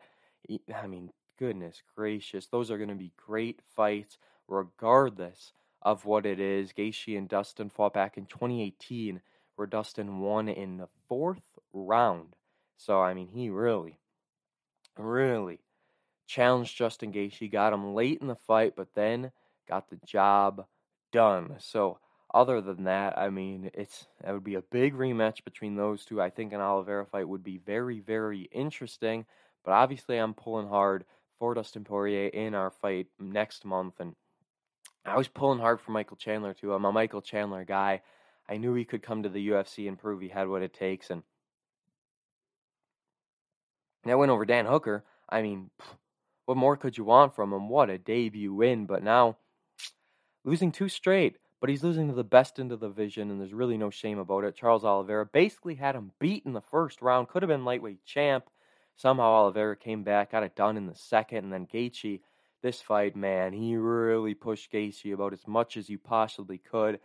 I 0.72 0.86
mean, 0.86 1.10
goodness 1.40 1.82
gracious, 1.96 2.46
those 2.46 2.70
are 2.70 2.76
going 2.78 2.88
to 2.88 2.94
be 2.94 3.10
great 3.16 3.60
fights 3.74 4.16
regardless 4.46 5.52
of 5.82 6.04
what 6.04 6.24
it 6.24 6.38
is. 6.38 6.72
Gaethje 6.72 7.18
and 7.18 7.28
Dustin 7.28 7.68
fought 7.68 7.94
back 7.94 8.16
in 8.16 8.26
2018, 8.26 9.20
where 9.56 9.66
Dustin 9.66 10.20
won 10.20 10.48
in 10.48 10.76
the 10.76 10.88
fourth 11.08 11.42
round. 11.72 12.36
So 12.76 13.02
I 13.02 13.12
mean, 13.12 13.26
he 13.26 13.50
really, 13.50 13.98
really 14.96 15.58
challenged 16.28 16.76
Justin 16.76 17.12
Gaethje, 17.12 17.50
got 17.50 17.72
him 17.72 17.92
late 17.92 18.20
in 18.20 18.28
the 18.28 18.36
fight, 18.36 18.74
but 18.76 18.94
then 18.94 19.32
got 19.68 19.90
the 19.90 19.98
job 20.06 20.64
done. 21.10 21.56
So 21.58 21.98
other 22.34 22.60
than 22.60 22.84
that, 22.84 23.16
I 23.16 23.30
mean, 23.30 23.70
it's 23.74 24.06
that 24.22 24.32
would 24.32 24.44
be 24.44 24.56
a 24.56 24.62
big 24.62 24.94
rematch 24.94 25.44
between 25.44 25.76
those 25.76 26.04
two. 26.04 26.20
I 26.20 26.30
think 26.30 26.52
an 26.52 26.60
Oliveira 26.60 27.06
fight 27.06 27.28
would 27.28 27.42
be 27.42 27.58
very, 27.58 28.00
very 28.00 28.48
interesting. 28.52 29.24
But 29.64 29.72
obviously, 29.72 30.18
I'm 30.18 30.34
pulling 30.34 30.68
hard 30.68 31.04
for 31.38 31.54
Dustin 31.54 31.84
Poirier 31.84 32.28
in 32.28 32.54
our 32.54 32.70
fight 32.70 33.06
next 33.18 33.64
month, 33.64 33.94
and 34.00 34.14
I 35.04 35.16
was 35.16 35.28
pulling 35.28 35.58
hard 35.58 35.80
for 35.80 35.92
Michael 35.92 36.16
Chandler 36.16 36.54
too. 36.54 36.74
I'm 36.74 36.84
a 36.84 36.92
Michael 36.92 37.22
Chandler 37.22 37.64
guy. 37.64 38.02
I 38.48 38.56
knew 38.56 38.74
he 38.74 38.84
could 38.84 39.02
come 39.02 39.22
to 39.22 39.28
the 39.28 39.48
UFC 39.48 39.88
and 39.88 39.98
prove 39.98 40.20
he 40.20 40.28
had 40.28 40.48
what 40.48 40.62
it 40.62 40.72
takes, 40.74 41.10
and 41.10 41.22
that 44.04 44.18
went 44.18 44.30
over 44.30 44.44
Dan 44.44 44.66
Hooker. 44.66 45.04
I 45.28 45.42
mean, 45.42 45.70
what 46.46 46.56
more 46.56 46.76
could 46.76 46.96
you 46.96 47.04
want 47.04 47.34
from 47.34 47.52
him? 47.52 47.68
What 47.68 47.90
a 47.90 47.98
debut 47.98 48.52
win! 48.52 48.86
But 48.86 49.02
now 49.02 49.36
losing 50.44 50.72
two 50.72 50.88
straight, 50.88 51.36
but 51.60 51.70
he's 51.70 51.82
losing 51.82 52.08
to 52.08 52.14
the 52.14 52.24
best 52.24 52.58
in 52.58 52.68
the 52.68 52.76
division, 52.76 53.30
and 53.30 53.40
there's 53.40 53.52
really 53.52 53.76
no 53.76 53.90
shame 53.90 54.18
about 54.18 54.44
it. 54.44 54.54
Charles 54.54 54.84
Oliveira 54.84 55.26
basically 55.26 55.74
had 55.74 55.94
him 55.94 56.12
beat 56.18 56.44
in 56.46 56.52
the 56.52 56.60
first 56.60 57.02
round, 57.02 57.28
could 57.28 57.42
have 57.42 57.48
been 57.48 57.64
lightweight 57.64 58.04
champ. 58.04 58.44
Somehow 58.96 59.30
Oliveira 59.30 59.76
came 59.76 60.02
back, 60.02 60.32
got 60.32 60.42
it 60.42 60.56
done 60.56 60.76
in 60.76 60.86
the 60.86 60.94
second, 60.94 61.44
and 61.44 61.52
then 61.52 61.66
Gaethje, 61.66 62.20
this 62.62 62.80
fight, 62.80 63.14
man, 63.14 63.52
he 63.52 63.76
really 63.76 64.34
pushed 64.34 64.72
Gaethje 64.72 65.12
about 65.12 65.32
as 65.32 65.46
much 65.46 65.76
as 65.76 65.88
you 65.88 65.98
possibly 65.98 66.58
could. 66.58 66.98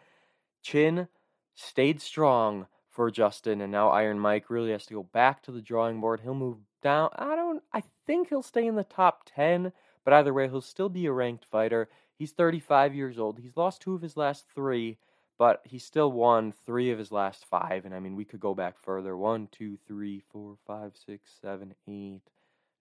Chin 0.64 1.08
stayed 1.54 2.02
strong 2.02 2.68
for 2.90 3.12
Justin, 3.12 3.62
and 3.62 3.72
now 3.72 3.90
Iron 3.90 4.20
Mike 4.20 4.50
really 4.50 4.72
has 4.72 4.86
to 4.88 4.94
go 4.94 5.04
back 5.04 5.44
to 5.44 5.52
the 5.52 5.62
drawing 5.62 6.00
board. 6.00 6.22
He'll 6.22 6.34
move 6.34 6.58
down. 6.82 7.10
I 7.16 7.36
don't. 7.36 7.62
I 7.74 7.84
think 8.06 8.30
he'll 8.30 8.44
stay 8.44 8.66
in 8.66 8.76
the 8.76 8.84
top 8.84 9.30
ten, 9.36 9.72
but 10.04 10.14
either 10.14 10.34
way, 10.34 10.48
he'll 10.48 10.62
still 10.62 10.90
be 10.90 11.06
a 11.06 11.12
ranked 11.12 11.46
fighter. 11.46 11.90
He's 12.18 12.32
35 12.32 12.96
years 12.96 13.20
old. 13.20 13.40
He's 13.40 13.58
lost 13.58 13.82
two 13.82 13.96
of 13.96 14.02
his 14.02 14.16
last 14.16 14.46
three, 14.54 14.98
but 15.38 15.62
he 15.64 15.80
still 15.80 16.12
won 16.12 16.54
three 16.66 16.92
of 16.92 17.00
his 17.00 17.12
last 17.12 17.46
five. 17.46 17.86
And 17.86 17.94
I 17.94 18.00
mean, 18.00 18.16
we 18.16 18.26
could 18.26 18.40
go 18.40 18.54
back 18.54 18.76
further. 18.80 19.18
One, 19.18 19.48
two, 19.52 19.78
three, 19.88 20.24
four, 20.32 20.56
five, 20.68 20.94
six, 21.06 21.32
seven, 21.42 21.74
eight, 21.88 22.22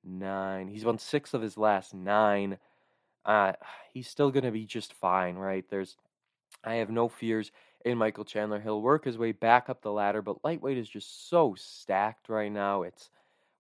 nine. 0.04 0.68
He's 0.68 0.84
won 0.84 0.98
six 0.98 1.34
of 1.34 1.42
his 1.42 1.56
last 1.56 1.94
nine. 1.94 2.58
Uh, 3.24 3.52
he's 3.92 4.08
still 4.08 4.30
going 4.30 4.44
to 4.44 4.50
be 4.50 4.66
just 4.66 4.92
fine, 4.94 5.36
right? 5.36 5.64
There's, 5.70 5.96
I 6.64 6.74
have 6.74 6.90
no 6.90 7.08
fears 7.08 7.50
in 7.84 7.98
Michael 7.98 8.24
Chandler. 8.24 8.60
He'll 8.60 8.82
work 8.82 9.04
his 9.04 9.18
way 9.18 9.32
back 9.32 9.68
up 9.68 9.82
the 9.82 9.92
ladder, 9.92 10.22
but 10.22 10.44
lightweight 10.44 10.78
is 10.78 10.88
just 10.88 11.28
so 11.28 11.54
stacked 11.56 12.28
right 12.28 12.52
now. 12.52 12.82
It's 12.82 13.10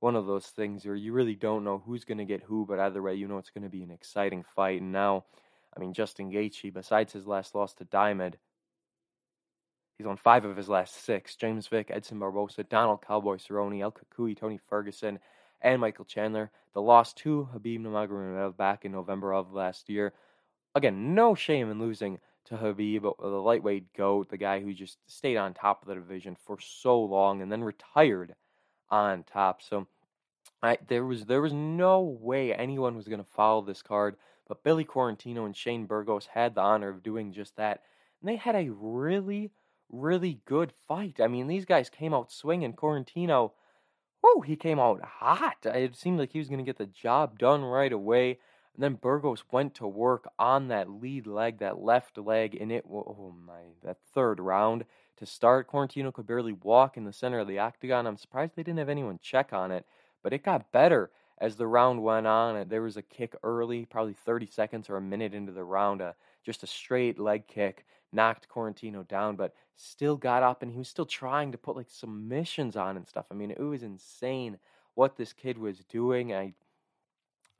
one 0.00 0.16
of 0.16 0.26
those 0.26 0.46
things 0.46 0.84
where 0.84 0.96
you 0.96 1.12
really 1.12 1.36
don't 1.36 1.64
know 1.64 1.82
who's 1.84 2.04
going 2.04 2.18
to 2.18 2.24
get 2.24 2.42
who, 2.42 2.66
but 2.66 2.80
either 2.80 3.00
way, 3.00 3.14
you 3.14 3.28
know 3.28 3.38
it's 3.38 3.50
going 3.50 3.62
to 3.62 3.70
be 3.70 3.84
an 3.84 3.90
exciting 3.90 4.44
fight. 4.54 4.80
And 4.80 4.92
now 4.92 5.24
I 5.76 5.80
mean, 5.80 5.92
Justin 5.92 6.30
Gaethje, 6.30 6.72
besides 6.72 7.12
his 7.12 7.26
last 7.26 7.54
loss 7.54 7.74
to 7.74 7.84
Diamond, 7.84 8.36
he's 9.96 10.06
won 10.06 10.16
five 10.16 10.44
of 10.44 10.56
his 10.56 10.68
last 10.68 11.04
six. 11.04 11.36
James 11.36 11.66
Vick, 11.66 11.90
Edson 11.90 12.18
Barboza, 12.18 12.64
Donald 12.64 13.02
Cowboy 13.06 13.36
Cerrone, 13.36 13.80
El 13.80 13.92
Cucuy, 13.92 14.36
Tony 14.36 14.58
Ferguson, 14.68 15.18
and 15.60 15.80
Michael 15.80 16.04
Chandler. 16.04 16.50
The 16.74 16.82
loss 16.82 17.12
to 17.14 17.48
Khabib 17.54 17.80
Nurmagomedov 17.80 18.56
back 18.56 18.84
in 18.84 18.92
November 18.92 19.32
of 19.32 19.52
last 19.52 19.88
year. 19.88 20.12
Again, 20.74 21.14
no 21.14 21.34
shame 21.34 21.70
in 21.70 21.78
losing 21.78 22.18
to 22.46 22.56
Khabib, 22.56 23.02
the 23.18 23.26
lightweight 23.26 23.92
goat, 23.94 24.28
the 24.28 24.36
guy 24.36 24.60
who 24.60 24.74
just 24.74 24.98
stayed 25.06 25.36
on 25.36 25.54
top 25.54 25.82
of 25.82 25.88
the 25.88 25.94
division 25.94 26.36
for 26.44 26.58
so 26.60 27.00
long 27.00 27.40
and 27.40 27.50
then 27.50 27.62
retired 27.62 28.34
on 28.90 29.22
top. 29.24 29.62
So 29.62 29.86
I, 30.62 30.78
there 30.88 31.04
was 31.04 31.24
there 31.24 31.42
was 31.42 31.52
no 31.52 32.00
way 32.00 32.52
anyone 32.52 32.96
was 32.96 33.08
going 33.08 33.22
to 33.22 33.30
follow 33.30 33.62
this 33.62 33.82
card 33.82 34.16
but 34.52 34.62
Billy 34.62 34.84
Quarantillo 34.84 35.46
and 35.46 35.56
Shane 35.56 35.86
Burgos 35.86 36.26
had 36.34 36.54
the 36.54 36.60
honor 36.60 36.90
of 36.90 37.02
doing 37.02 37.32
just 37.32 37.56
that. 37.56 37.80
And 38.20 38.28
they 38.28 38.36
had 38.36 38.54
a 38.54 38.68
really, 38.68 39.50
really 39.90 40.42
good 40.44 40.74
fight. 40.86 41.20
I 41.22 41.26
mean, 41.26 41.46
these 41.46 41.64
guys 41.64 41.88
came 41.88 42.12
out 42.12 42.30
swinging. 42.30 42.74
Quarantillo, 42.74 43.52
whoa, 44.20 44.40
he 44.42 44.56
came 44.56 44.78
out 44.78 45.00
hot. 45.02 45.64
It 45.64 45.96
seemed 45.96 46.18
like 46.18 46.32
he 46.32 46.38
was 46.38 46.48
going 46.48 46.58
to 46.58 46.66
get 46.66 46.76
the 46.76 46.84
job 46.84 47.38
done 47.38 47.64
right 47.64 47.94
away. 47.94 48.40
And 48.74 48.82
then 48.82 48.96
Burgos 48.96 49.42
went 49.50 49.74
to 49.76 49.86
work 49.86 50.28
on 50.38 50.68
that 50.68 50.90
lead 50.90 51.26
leg, 51.26 51.60
that 51.60 51.80
left 51.80 52.18
leg, 52.18 52.54
and 52.60 52.70
it, 52.70 52.84
oh 52.86 53.34
my, 53.46 53.62
that 53.82 54.00
third 54.14 54.38
round 54.38 54.84
to 55.16 55.24
start. 55.24 55.66
Quarantillo 55.66 56.12
could 56.12 56.26
barely 56.26 56.52
walk 56.52 56.98
in 56.98 57.04
the 57.06 57.12
center 57.14 57.38
of 57.38 57.48
the 57.48 57.58
octagon. 57.58 58.06
I'm 58.06 58.18
surprised 58.18 58.52
they 58.54 58.62
didn't 58.62 58.80
have 58.80 58.90
anyone 58.90 59.18
check 59.22 59.54
on 59.54 59.72
it, 59.72 59.86
but 60.22 60.34
it 60.34 60.44
got 60.44 60.72
better 60.72 61.10
as 61.42 61.56
the 61.56 61.66
round 61.66 62.00
went 62.04 62.26
on, 62.26 62.68
there 62.68 62.82
was 62.82 62.96
a 62.96 63.02
kick 63.02 63.34
early, 63.42 63.84
probably 63.84 64.14
30 64.14 64.46
seconds 64.46 64.88
or 64.88 64.96
a 64.96 65.00
minute 65.00 65.34
into 65.34 65.50
the 65.50 65.64
round, 65.64 66.00
uh, 66.00 66.12
just 66.44 66.62
a 66.62 66.68
straight 66.68 67.18
leg 67.18 67.48
kick, 67.48 67.84
knocked 68.12 68.48
Quarantillo 68.48 69.06
down, 69.08 69.34
but 69.34 69.52
still 69.74 70.16
got 70.16 70.44
up 70.44 70.62
and 70.62 70.70
he 70.70 70.78
was 70.78 70.88
still 70.88 71.04
trying 71.04 71.50
to 71.50 71.58
put 71.58 71.74
like 71.74 71.90
submissions 71.90 72.76
on 72.76 72.96
and 72.96 73.08
stuff. 73.08 73.26
I 73.28 73.34
mean, 73.34 73.50
it 73.50 73.58
was 73.58 73.82
insane 73.82 74.56
what 74.94 75.16
this 75.16 75.32
kid 75.32 75.58
was 75.58 75.80
doing. 75.80 76.32
I 76.32 76.54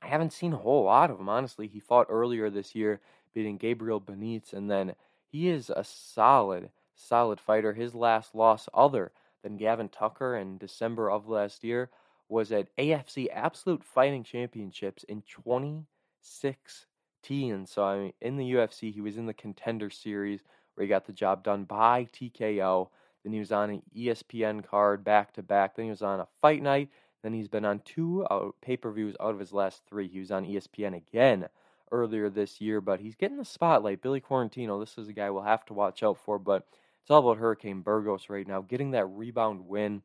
I 0.01 0.07
haven't 0.07 0.31
seen 0.33 0.53
a 0.53 0.57
whole 0.57 0.85
lot 0.85 1.11
of 1.11 1.19
him, 1.19 1.27
honestly. 1.27 1.67
He 1.67 1.79
fought 1.79 2.07
earlier 2.09 2.49
this 2.49 2.75
year, 2.75 3.01
beating 3.33 3.57
Gabriel 3.57 3.99
Benitez, 3.99 4.53
and 4.53 4.69
then 4.71 4.95
he 5.25 5.49
is 5.49 5.69
a 5.69 5.83
solid, 5.83 6.71
solid 6.95 7.39
fighter. 7.39 7.73
His 7.73 7.95
last 7.95 8.33
loss, 8.35 8.69
other 8.73 9.11
than 9.41 9.57
Gavin 9.57 9.89
Tucker 9.89 10.35
in 10.37 10.57
December 10.57 11.09
of 11.11 11.27
last 11.27 11.63
year, 11.63 11.89
was 12.29 12.51
at 12.51 12.75
AFC 12.77 13.27
Absolute 13.31 13.83
Fighting 13.83 14.23
Championships 14.23 15.03
in 15.03 15.23
2016. 15.27 17.67
So 17.67 17.83
I 17.83 17.99
mean, 17.99 18.13
in 18.21 18.37
the 18.37 18.53
UFC, 18.53 18.93
he 18.93 19.01
was 19.01 19.17
in 19.17 19.25
the 19.25 19.33
Contender 19.33 19.89
Series 19.89 20.41
where 20.75 20.83
he 20.83 20.89
got 20.89 21.05
the 21.05 21.13
job 21.13 21.43
done 21.43 21.65
by 21.65 22.07
TKO. 22.13 22.89
Then 23.23 23.33
he 23.33 23.39
was 23.39 23.51
on 23.51 23.69
an 23.69 23.81
ESPN 23.95 24.65
card 24.65 25.03
back 25.03 25.33
to 25.33 25.43
back. 25.43 25.75
Then 25.75 25.85
he 25.85 25.91
was 25.91 26.01
on 26.01 26.19
a 26.19 26.27
fight 26.41 26.61
night. 26.61 26.89
Then 27.21 27.33
he's 27.33 27.47
been 27.47 27.65
on 27.65 27.81
two 27.85 28.25
uh, 28.25 28.49
pay 28.61 28.75
per 28.75 28.91
views 28.91 29.15
out 29.19 29.33
of 29.33 29.39
his 29.39 29.53
last 29.53 29.83
three. 29.87 30.07
He 30.07 30.19
was 30.19 30.31
on 30.31 30.45
ESPN 30.45 30.95
again 30.95 31.47
earlier 31.91 32.29
this 32.29 32.59
year, 32.59 32.81
but 32.81 32.99
he's 32.99 33.15
getting 33.15 33.37
the 33.37 33.45
spotlight. 33.45 34.01
Billy 34.01 34.19
Quarantillo, 34.19 34.79
this 34.79 34.97
is 34.97 35.07
a 35.07 35.13
guy 35.13 35.29
we'll 35.29 35.43
have 35.43 35.65
to 35.65 35.73
watch 35.73 36.03
out 36.03 36.17
for, 36.17 36.37
but 36.37 36.67
it's 37.01 37.11
all 37.11 37.19
about 37.19 37.37
Hurricane 37.37 37.81
Burgos 37.81 38.29
right 38.29 38.47
now, 38.47 38.61
getting 38.61 38.91
that 38.91 39.05
rebound 39.05 39.67
win 39.67 40.01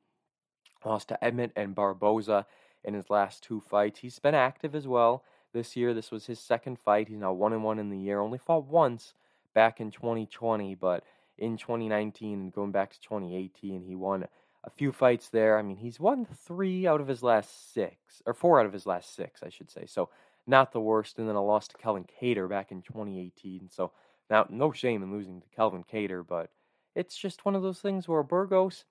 Lost 0.88 1.08
to 1.08 1.22
Emmett 1.22 1.52
and 1.54 1.74
Barboza 1.74 2.46
in 2.82 2.94
his 2.94 3.10
last 3.10 3.42
two 3.42 3.60
fights. 3.60 4.00
He's 4.00 4.18
been 4.18 4.34
active 4.34 4.74
as 4.74 4.88
well 4.88 5.22
this 5.52 5.76
year. 5.76 5.92
This 5.92 6.10
was 6.10 6.26
his 6.26 6.40
second 6.40 6.78
fight. 6.78 7.08
He's 7.08 7.18
now 7.18 7.32
one 7.32 7.52
and 7.52 7.62
one 7.62 7.78
in 7.78 7.90
the 7.90 7.98
year. 7.98 8.20
Only 8.20 8.38
fought 8.38 8.64
once 8.64 9.12
back 9.54 9.80
in 9.80 9.90
2020, 9.90 10.74
but 10.76 11.04
in 11.36 11.58
2019 11.58 12.40
and 12.40 12.52
going 12.52 12.72
back 12.72 12.92
to 12.92 13.00
2018, 13.00 13.82
he 13.82 13.94
won 13.94 14.26
a 14.64 14.70
few 14.70 14.90
fights 14.90 15.28
there. 15.28 15.58
I 15.58 15.62
mean, 15.62 15.76
he's 15.76 16.00
won 16.00 16.26
three 16.26 16.86
out 16.86 17.00
of 17.00 17.08
his 17.08 17.22
last 17.22 17.74
six, 17.74 18.22
or 18.24 18.32
four 18.32 18.58
out 18.58 18.66
of 18.66 18.72
his 18.72 18.86
last 18.86 19.14
six, 19.14 19.42
I 19.42 19.50
should 19.50 19.70
say. 19.70 19.84
So 19.86 20.08
not 20.46 20.72
the 20.72 20.80
worst. 20.80 21.18
And 21.18 21.28
then 21.28 21.36
a 21.36 21.44
loss 21.44 21.68
to 21.68 21.76
Calvin 21.76 22.06
Kattar 22.20 22.48
back 22.48 22.72
in 22.72 22.82
2018. 22.82 23.68
So 23.68 23.92
now 24.30 24.46
no 24.48 24.72
shame 24.72 25.02
in 25.02 25.12
losing 25.12 25.40
to 25.40 25.48
Calvin 25.54 25.84
Kattar, 25.84 26.26
but 26.26 26.50
it's 26.94 27.16
just 27.16 27.44
one 27.44 27.54
of 27.54 27.62
those 27.62 27.80
things 27.80 28.08
where 28.08 28.22
Burgos 28.22 28.84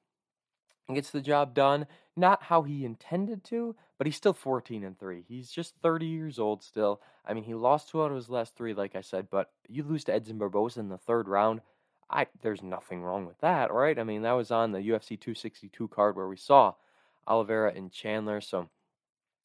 gets 0.96 1.12
the 1.12 1.22
job 1.22 1.54
done. 1.54 1.86
Not 2.16 2.44
how 2.44 2.64
he 2.64 2.86
intended 2.86 3.44
to, 3.46 3.76
but 3.98 4.08
he's 4.08 4.16
still 4.16 4.34
14 4.34 4.84
and 4.84 4.98
3. 4.98 5.24
He's 5.28 5.52
just 5.52 5.76
30 5.82 6.06
years 6.06 6.40
old 6.40 6.64
still. 6.64 7.02
I 7.26 7.34
mean, 7.34 7.44
he 7.44 7.54
lost 7.54 7.90
two 7.90 8.02
out 8.02 8.12
of 8.12 8.16
his 8.16 8.30
last 8.30 8.56
three, 8.56 8.74
like 8.74 8.96
I 8.96 9.02
said, 9.02 9.28
but 9.30 9.52
you 9.68 9.84
lose 9.84 10.04
to 10.06 10.14
Edson 10.14 10.38
Barboza 10.38 10.80
in 10.80 10.90
the 10.90 10.98
third 10.98 11.28
round. 11.28 11.62
I 12.10 12.28
there's 12.42 12.64
nothing 12.64 13.04
wrong 13.04 13.26
with 13.26 13.38
that, 13.42 13.72
right? 13.72 14.00
I 14.00 14.04
mean, 14.04 14.22
that 14.22 14.32
was 14.32 14.50
on 14.50 14.72
the 14.72 14.80
UFC 14.80 15.20
262 15.20 15.90
card 15.90 16.16
where 16.16 16.28
we 16.28 16.38
saw 16.38 16.74
Oliveira 17.28 17.74
and 17.76 17.92
Chandler. 17.92 18.40
So 18.40 18.70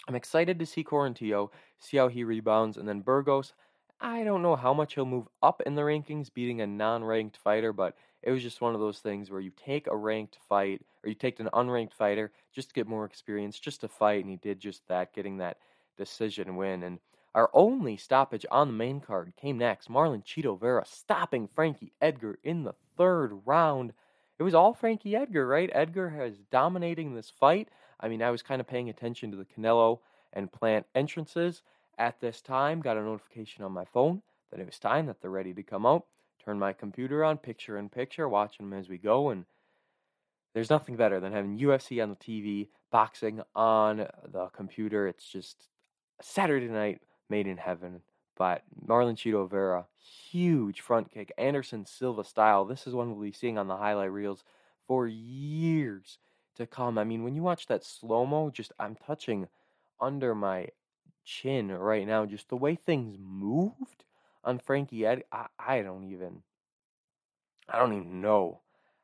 I'm 0.06 0.14
excited 0.14 0.58
to 0.58 0.66
see 0.66 0.84
Quarantillo, 0.84 1.50
see 1.80 1.96
how 1.96 2.08
he 2.08 2.24
rebounds, 2.24 2.76
and 2.76 2.88
then 2.88 3.00
Burgos. 3.00 3.52
I 4.00 4.24
don't 4.24 4.42
know 4.42 4.56
how 4.56 4.74
much 4.74 4.94
he'll 4.94 5.04
move 5.04 5.28
up 5.42 5.60
in 5.64 5.74
the 5.74 5.82
rankings, 5.82 6.32
beating 6.32 6.60
a 6.60 6.66
non-ranked 6.66 7.36
fighter, 7.36 7.72
but 7.72 7.96
it 8.22 8.30
was 8.32 8.42
just 8.42 8.60
one 8.60 8.74
of 8.74 8.80
those 8.80 8.98
things 8.98 9.30
where 9.30 9.40
you 9.40 9.52
take 9.56 9.86
a 9.86 9.96
ranked 9.96 10.38
fight 10.48 10.82
or 11.04 11.08
you 11.08 11.14
take 11.14 11.40
an 11.40 11.48
unranked 11.52 11.94
fighter 11.94 12.32
just 12.54 12.68
to 12.68 12.74
get 12.74 12.86
more 12.86 13.04
experience, 13.04 13.58
just 13.58 13.80
to 13.80 13.88
fight, 13.88 14.22
and 14.22 14.30
he 14.30 14.36
did 14.36 14.60
just 14.60 14.86
that, 14.88 15.12
getting 15.12 15.38
that 15.38 15.58
decision 15.96 16.56
win. 16.56 16.82
And 16.82 16.98
our 17.34 17.50
only 17.52 17.96
stoppage 17.96 18.46
on 18.50 18.68
the 18.68 18.74
main 18.74 19.00
card 19.00 19.32
came 19.40 19.58
next. 19.58 19.90
Marlon 19.90 20.24
Chito 20.24 20.58
Vera 20.58 20.84
stopping 20.86 21.48
Frankie 21.48 21.92
Edgar 22.00 22.38
in 22.44 22.64
the 22.64 22.74
third 22.96 23.40
round. 23.46 23.92
It 24.38 24.42
was 24.42 24.54
all 24.54 24.74
Frankie 24.74 25.16
Edgar, 25.16 25.46
right? 25.46 25.70
Edgar 25.72 26.10
has 26.10 26.34
dominating 26.50 27.14
this 27.14 27.30
fight. 27.30 27.68
I 28.00 28.08
mean, 28.08 28.22
I 28.22 28.30
was 28.30 28.42
kind 28.42 28.60
of 28.60 28.66
paying 28.66 28.90
attention 28.90 29.30
to 29.30 29.36
the 29.36 29.46
Canelo 29.46 30.00
and 30.32 30.52
Plant 30.52 30.86
entrances 30.94 31.62
at 31.98 32.20
this 32.20 32.40
time. 32.40 32.80
Got 32.80 32.96
a 32.96 33.02
notification 33.02 33.64
on 33.64 33.72
my 33.72 33.84
phone 33.84 34.22
that 34.50 34.60
it 34.60 34.66
was 34.66 34.78
time 34.78 35.06
that 35.06 35.20
they're 35.20 35.30
ready 35.30 35.54
to 35.54 35.62
come 35.62 35.86
out 35.86 36.04
turn 36.44 36.58
my 36.58 36.72
computer 36.72 37.24
on, 37.24 37.38
picture 37.38 37.78
in 37.78 37.88
picture, 37.88 38.28
watching 38.28 38.68
them 38.68 38.78
as 38.78 38.88
we 38.88 38.98
go. 38.98 39.30
And 39.30 39.44
there's 40.54 40.70
nothing 40.70 40.96
better 40.96 41.20
than 41.20 41.32
having 41.32 41.58
UFC 41.58 42.02
on 42.02 42.10
the 42.10 42.16
TV, 42.16 42.68
boxing 42.90 43.42
on 43.54 44.06
the 44.30 44.46
computer. 44.54 45.06
It's 45.06 45.26
just 45.26 45.68
Saturday 46.20 46.68
night 46.68 47.00
made 47.28 47.46
in 47.46 47.56
heaven. 47.56 48.02
But 48.36 48.62
Marlon 48.86 49.14
Chito 49.14 49.48
Vera, 49.48 49.86
huge 49.98 50.80
front 50.80 51.10
kick, 51.10 51.32
Anderson 51.38 51.86
Silva 51.86 52.24
style. 52.24 52.64
This 52.64 52.86
is 52.86 52.94
one 52.94 53.10
we'll 53.10 53.22
be 53.22 53.32
seeing 53.32 53.58
on 53.58 53.68
the 53.68 53.76
highlight 53.76 54.12
reels 54.12 54.42
for 54.86 55.06
years 55.06 56.18
to 56.56 56.66
come. 56.66 56.98
I 56.98 57.04
mean, 57.04 57.24
when 57.24 57.34
you 57.34 57.42
watch 57.42 57.66
that 57.66 57.84
slow 57.84 58.26
mo, 58.26 58.50
just 58.50 58.72
I'm 58.78 58.96
touching 58.96 59.48
under 60.00 60.34
my 60.34 60.68
chin 61.24 61.70
right 61.70 62.06
now, 62.06 62.26
just 62.26 62.48
the 62.48 62.56
way 62.56 62.74
things 62.74 63.16
moved 63.20 64.04
on 64.44 64.58
Frankie 64.58 65.06
Ed, 65.06 65.24
I, 65.30 65.46
I 65.58 65.82
don't 65.82 66.10
even, 66.10 66.42
I 67.68 67.78
don't 67.78 67.92
even 67.92 68.20
know 68.20 68.61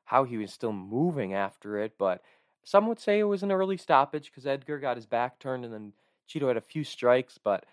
how 0.08 0.24
he 0.24 0.38
was 0.38 0.50
still 0.50 0.72
moving 0.72 1.34
after 1.34 1.78
it. 1.78 1.92
But 1.98 2.22
some 2.64 2.86
would 2.88 2.98
say 2.98 3.18
it 3.18 3.24
was 3.24 3.42
an 3.42 3.52
early 3.52 3.76
stoppage 3.76 4.30
because 4.30 4.46
Edgar 4.46 4.78
got 4.78 4.96
his 4.96 5.04
back 5.04 5.38
turned 5.38 5.66
and 5.66 5.74
then 5.74 5.92
Chito 6.26 6.48
had 6.48 6.56
a 6.56 6.62
few 6.62 6.82
strikes, 6.82 7.36
but 7.36 7.66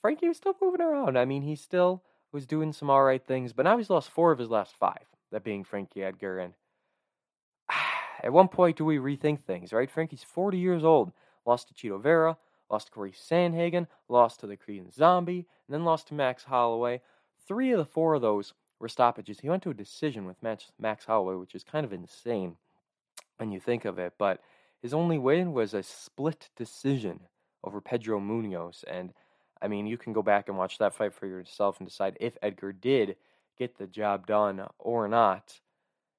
Frankie 0.00 0.28
was 0.28 0.36
still 0.36 0.54
moving 0.62 0.80
around. 0.80 1.18
I 1.18 1.24
mean, 1.24 1.42
he 1.42 1.56
still 1.56 2.04
was 2.30 2.46
doing 2.46 2.72
some 2.72 2.90
all 2.90 3.02
right 3.02 3.24
things, 3.26 3.52
but 3.52 3.64
now 3.64 3.76
he's 3.76 3.90
lost 3.90 4.10
four 4.10 4.30
of 4.30 4.38
his 4.38 4.50
last 4.50 4.76
five, 4.76 5.04
that 5.32 5.42
being 5.42 5.64
Frankie 5.64 6.04
Edgar. 6.04 6.38
And 6.38 6.54
at 8.22 8.32
one 8.32 8.46
point, 8.46 8.76
do 8.76 8.84
we 8.84 8.98
rethink 8.98 9.40
things, 9.40 9.72
right? 9.72 9.90
Frankie's 9.90 10.22
40 10.22 10.58
years 10.58 10.84
old, 10.84 11.10
lost 11.44 11.66
to 11.68 11.74
Chito 11.74 12.00
Vera, 12.00 12.36
lost 12.70 12.86
to 12.86 12.92
Corey 12.92 13.12
Sandhagen, 13.12 13.88
lost 14.08 14.38
to 14.40 14.46
the 14.46 14.56
Korean 14.56 14.92
Zombie, 14.92 15.48
and 15.66 15.74
then 15.74 15.84
lost 15.84 16.06
to 16.08 16.14
Max 16.14 16.44
Holloway. 16.44 17.00
Three 17.48 17.72
of 17.72 17.78
the 17.78 17.84
four 17.84 18.14
of 18.14 18.22
those 18.22 18.54
were 18.80 18.88
stoppages. 18.88 19.38
He 19.38 19.48
went 19.48 19.62
to 19.64 19.70
a 19.70 19.74
decision 19.74 20.24
with 20.24 20.42
Max, 20.42 20.72
Max 20.78 21.04
Holloway, 21.04 21.36
which 21.36 21.54
is 21.54 21.62
kind 21.62 21.84
of 21.84 21.92
insane 21.92 22.56
when 23.36 23.52
you 23.52 23.60
think 23.60 23.84
of 23.84 23.98
it. 23.98 24.14
But 24.18 24.40
his 24.82 24.94
only 24.94 25.18
win 25.18 25.52
was 25.52 25.74
a 25.74 25.82
split 25.82 26.48
decision 26.56 27.20
over 27.62 27.80
Pedro 27.80 28.18
Munhoz. 28.18 28.82
And 28.90 29.12
I 29.60 29.68
mean, 29.68 29.86
you 29.86 29.98
can 29.98 30.12
go 30.12 30.22
back 30.22 30.48
and 30.48 30.56
watch 30.56 30.78
that 30.78 30.94
fight 30.94 31.12
for 31.12 31.26
yourself 31.26 31.78
and 31.78 31.88
decide 31.88 32.16
if 32.20 32.38
Edgar 32.42 32.72
did 32.72 33.16
get 33.58 33.76
the 33.76 33.86
job 33.86 34.26
done 34.26 34.66
or 34.78 35.06
not. 35.06 35.60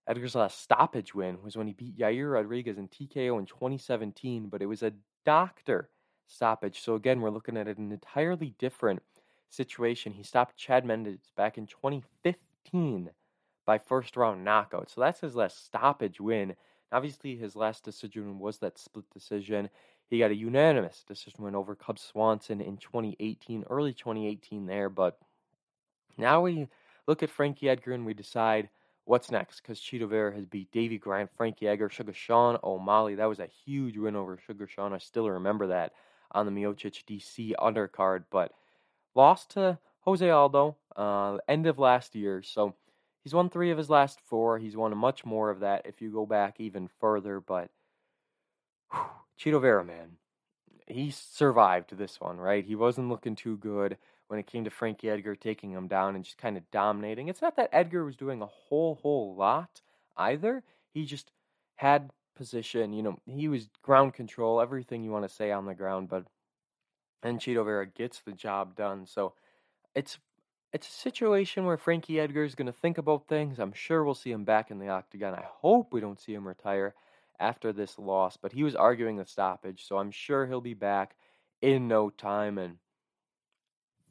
Edgar's 0.08 0.36
last 0.36 0.62
stoppage 0.62 1.16
win 1.16 1.42
was 1.42 1.58
when 1.58 1.68
he 1.68 1.74
beat 1.74 1.98
Yair 1.98 2.34
Rodriguez 2.34 2.78
in 2.78 2.88
TKO 2.88 3.40
in 3.40 3.46
2017, 3.46 4.48
but 4.48 4.62
it 4.62 4.66
was 4.68 4.84
a 4.84 4.94
doctor 5.26 5.90
stoppage. 6.28 6.82
So 6.82 6.96
again, 6.96 7.22
we're 7.22 7.30
looking 7.30 7.58
at 7.58 7.68
an 7.68 7.92
entirely 7.92 8.54
different 8.60 9.02
situation. 9.50 10.14
He 10.14 10.24
stopped 10.24 10.58
Chad 10.58 10.86
Mendes 10.86 11.32
back 11.36 11.58
in 11.58 11.66
2015 11.68 12.36
by 13.66 13.78
first 13.78 14.18
round 14.18 14.44
knockout. 14.44 14.90
So 14.90 15.02
that's 15.02 15.22
his 15.22 15.36
last 15.36 15.66
stoppage 15.66 16.20
win. 16.20 16.56
Obviously, 16.92 17.36
his 17.36 17.56
last 17.56 17.84
decision 17.84 18.40
was 18.40 18.58
that 18.60 18.78
split 18.78 19.06
decision. 19.14 19.70
He 20.10 20.20
got 20.20 20.32
a 20.32 20.36
unanimous 20.36 21.04
decision 21.08 21.44
win 21.44 21.56
over 21.56 21.74
Cub 21.74 21.98
Swanson 21.98 22.60
in 22.60 22.78
2018, 22.78 23.64
early 23.70 23.94
2018 23.94 24.66
there. 24.66 24.90
But 24.90 25.18
now 26.18 26.42
we 26.42 26.68
look 27.08 27.24
at 27.24 27.30
Frankie 27.30 27.70
Edgar 27.70 27.94
and 27.94 28.06
we 28.06 28.14
decide 28.14 28.70
what's 29.06 29.32
next 29.32 29.62
because 29.62 29.80
Chito 29.80 30.08
Vera 30.08 30.34
has 30.36 30.46
beat 30.46 30.72
Davy 30.72 30.98
Grant, 30.98 31.30
Frankie 31.36 31.68
Edgar, 31.68 31.90
Sugar 31.90 32.14
Sean 32.14 32.58
O'Malley. 32.64 33.16
That 33.16 33.30
was 33.30 33.40
a 33.40 33.48
huge 33.66 33.98
win 33.98 34.16
over 34.16 34.38
Sugar 34.38 34.68
Sean. 34.68 34.94
I 34.94 34.98
still 34.98 35.30
remember 35.30 35.68
that 35.68 35.94
on 36.34 36.46
the 36.46 36.52
Miocic 36.52 37.04
DC 37.06 37.54
undercard, 37.60 38.26
but 38.30 38.54
lost 39.16 39.52
to 39.52 39.80
Jose 40.02 40.30
Aldo 40.30 40.76
uh, 40.96 41.38
end 41.48 41.68
of 41.68 41.80
last 41.80 42.16
year. 42.16 42.42
So 42.42 42.76
he's 43.24 43.34
won 43.34 43.50
three 43.50 43.72
of 43.72 43.78
his 43.78 43.90
last 43.90 44.20
four. 44.22 44.58
He's 44.58 44.76
won 44.76 44.96
much 44.98 45.26
more 45.26 45.50
of 45.50 45.60
that 45.62 45.86
if 45.86 46.02
you 46.02 46.12
go 46.12 46.26
back 46.26 46.60
even 46.60 46.90
further. 47.00 47.40
But 47.40 47.70
whew, 48.92 49.02
Chito 49.40 49.62
Vera, 49.62 49.84
man, 49.84 50.18
he 50.88 51.12
survived 51.12 51.98
this 51.98 52.20
one, 52.20 52.38
right? 52.38 52.66
He 52.66 52.76
wasn't 52.76 53.10
looking 53.10 53.36
too 53.36 53.58
good 53.58 53.98
when 54.28 54.40
it 54.40 54.48
came 54.48 54.64
to 54.64 54.70
Frankie 54.70 55.10
Edgar 55.10 55.36
taking 55.36 55.72
him 55.72 55.88
down 55.88 56.16
and 56.16 56.24
just 56.24 56.38
kind 56.38 56.58
of 56.58 56.70
dominating. 56.72 57.28
It's 57.28 57.42
not 57.42 57.56
that 57.58 57.70
Edgar 57.72 58.06
was 58.06 58.16
doing 58.16 58.42
a 58.42 58.48
whole, 58.48 58.96
whole 58.96 59.36
lot 59.36 59.82
either. 60.18 60.64
He 60.94 61.06
just 61.06 61.32
had 61.76 62.12
position. 62.36 62.94
You 62.94 63.04
know, 63.04 63.20
he 63.26 63.48
was 63.48 63.70
ground 63.82 64.14
control, 64.14 64.62
everything 64.62 65.04
you 65.04 65.12
want 65.12 65.28
to 65.28 65.34
say 65.34 65.52
on 65.52 65.66
the 65.66 65.74
ground, 65.76 66.10
but 66.10 66.26
and 67.24 67.40
Chito 67.40 67.64
Vera 67.64 67.86
gets 67.86 68.22
the 68.22 68.32
job 68.32 68.76
done. 68.76 69.06
So 69.06 69.34
it's 69.96 70.18
it's 70.74 70.88
a 70.88 70.92
situation 70.92 71.66
where 71.66 71.78
Frankie 71.78 72.20
Edgar 72.20 72.46
is 72.46 72.56
going 72.56 72.68
to 72.68 72.72
think 72.72 72.98
about 72.98 73.28
things. 73.28 73.60
I'm 73.60 73.74
sure 73.74 74.04
we'll 74.04 74.16
see 74.16 74.32
him 74.32 74.46
back 74.46 74.72
in 74.72 74.80
the 74.80 74.88
octagon. 74.88 75.34
I 75.34 75.44
hope 75.46 75.92
we 75.92 76.00
don't 76.00 76.20
see 76.20 76.34
him 76.34 76.48
retire 76.48 76.96
after 77.42 77.74
this 77.74 78.00
loss, 78.00 78.38
but 78.38 78.54
he 78.54 78.64
was 78.64 78.76
arguing 78.76 79.18
the 79.18 79.26
stoppage, 79.26 79.86
so 79.86 79.98
I'm 79.98 80.12
sure 80.12 80.46
he'll 80.46 80.62
be 80.62 80.74
back 80.74 81.16
in 81.62 81.88
no 81.90 82.10
time. 82.10 82.58
And 82.58 82.78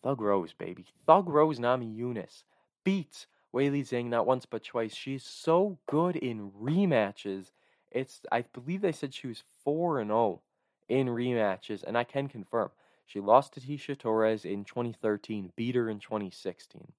Thug 0.03 0.21
Rose, 0.21 0.53
baby. 0.53 0.85
Thug 1.07 1.29
Rose 1.29 1.59
Namajunas 1.59 2.45
beats 2.85 3.27
Weili 3.55 3.83
Zhang 3.83 4.07
not 4.07 4.27
once 4.27 4.47
but 4.47 4.65
twice. 4.65 4.95
She's 4.95 5.25
so 5.25 5.79
good 5.87 6.17
in 6.17 6.51
rematches. 6.51 7.53
It's 7.91 8.21
I 8.31 8.43
believe 8.43 8.81
they 8.81 8.93
said 8.93 9.15
she 9.15 9.27
was 9.27 9.43
4 9.65 10.01
and 10.01 10.11
0 10.11 10.43
in 10.89 11.09
rematches 11.09 11.83
and 11.83 11.97
I 11.97 12.05
can 12.05 12.29
confirm. 12.29 12.71
She 13.11 13.19
lost 13.19 13.55
to 13.55 13.61
Tecia 13.61 13.99
Torres 13.99 14.45
in 14.45 14.65
2013, 14.65 15.51
beat 15.57 15.75
her 15.75 15.91
in 15.91 15.99
2016. 15.99 16.93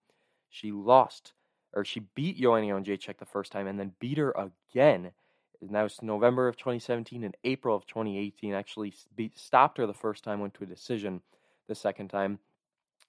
She 0.50 0.74
lost 0.74 1.32
or 1.72 1.86
she 1.86 2.02
beat 2.16 2.38
Joanna 2.38 2.68
Jędrzejczyk 2.68 3.18
the 3.18 3.26
first 3.26 3.54
time 3.54 3.66
and 3.66 3.80
then 3.80 3.94
beat 3.98 4.18
her 4.18 4.36
again. 4.36 5.12
And 5.62 5.74
that 5.74 5.84
was 5.84 6.02
November 6.02 6.50
of 6.50 6.58
2017 6.58 7.24
and 7.24 7.38
April 7.46 7.78
of 7.78 7.88
2018. 7.88 8.54
Actually 8.54 8.94
beat, 9.16 9.40
stopped 9.40 9.78
her 9.78 9.88
the 9.88 9.94
first 9.94 10.26
time, 10.26 10.42
went 10.42 10.54
to 10.56 10.66
a 10.66 10.68
decision 10.68 11.22
the 11.70 11.76
second 11.76 12.10
time. 12.10 12.40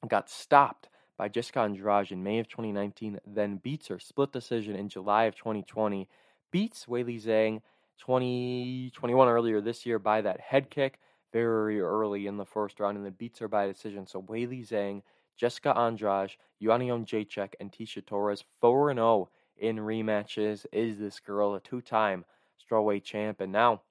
Got 0.06 0.30
stopped 0.30 0.88
by 1.18 1.28
Jessica 1.28 1.58
Andrade 1.58 2.12
in 2.12 2.22
May 2.22 2.38
of 2.38 2.46
2019, 2.46 3.18
then 3.26 3.56
beats 3.56 3.88
her 3.88 3.98
split 3.98 4.30
decision 4.30 4.76
in 4.76 4.88
July 4.88 5.24
of 5.24 5.34
2020. 5.34 6.08
Beats 6.52 6.86
Weili 6.86 7.20
Zhang 7.20 7.62
2021 7.98 9.26
earlier 9.26 9.60
this 9.60 9.84
year 9.84 9.98
by 9.98 10.20
that 10.20 10.38
head 10.38 10.70
kick 10.70 11.00
very 11.32 11.80
early 11.80 12.26
in 12.26 12.36
the 12.36 12.44
first 12.44 12.80
round 12.80 12.96
and 12.96 13.06
then 13.06 13.14
beats 13.18 13.38
her 13.38 13.48
by 13.48 13.66
decision. 13.66 14.06
So 14.06 14.22
Weili 14.22 14.66
Zhang, 14.66 15.02
Jessica 15.36 15.76
Andrade, 15.76 16.36
Joanna 16.62 16.84
Jędrzejczyk, 16.84 17.54
and 17.60 17.72
Tecia 17.72 18.04
Torres 18.04 18.44
4 18.60 18.94
0 18.94 19.28
in 19.58 19.76
rematches. 19.78 20.66
Is 20.72 20.98
this 20.98 21.20
girl 21.20 21.54
a 21.54 21.60
two 21.60 21.80
time 21.80 22.24
strawweight 22.60 23.04
champ? 23.04 23.40
And 23.40 23.52
now 23.52 23.82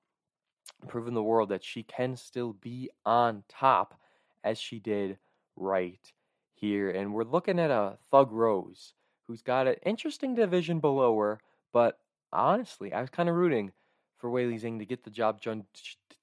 proving 0.88 1.14
the 1.14 1.24
world 1.24 1.50
that 1.50 1.64
she 1.64 1.84
can 1.84 2.16
still 2.16 2.54
be 2.54 2.90
on 3.06 3.44
top 3.50 4.00
as 4.44 4.58
she 4.58 4.80
did 4.80 5.18
right 5.56 6.12
here. 6.54 6.90
And 6.90 7.14
we're 7.14 7.24
looking 7.24 7.60
at 7.60 7.72
a 7.72 7.98
Thug 8.10 8.32
Rose 8.32 8.94
who's 9.28 9.42
got 9.42 9.68
an 9.68 9.76
interesting 9.86 10.36
division 10.36 10.80
below 10.80 11.18
her, 11.18 11.40
but 11.72 12.00
honestly, 12.34 12.94
I 12.94 13.02
was 13.02 13.10
kind 13.10 13.30
of 13.30 13.36
rooting 13.36 13.72
for 14.22 14.30
Weili 14.30 14.62
Zhang 14.62 14.80
to 14.80 14.86
get 14.86 15.04
the 15.04 15.10
job 15.10 15.42
done, 15.42 15.66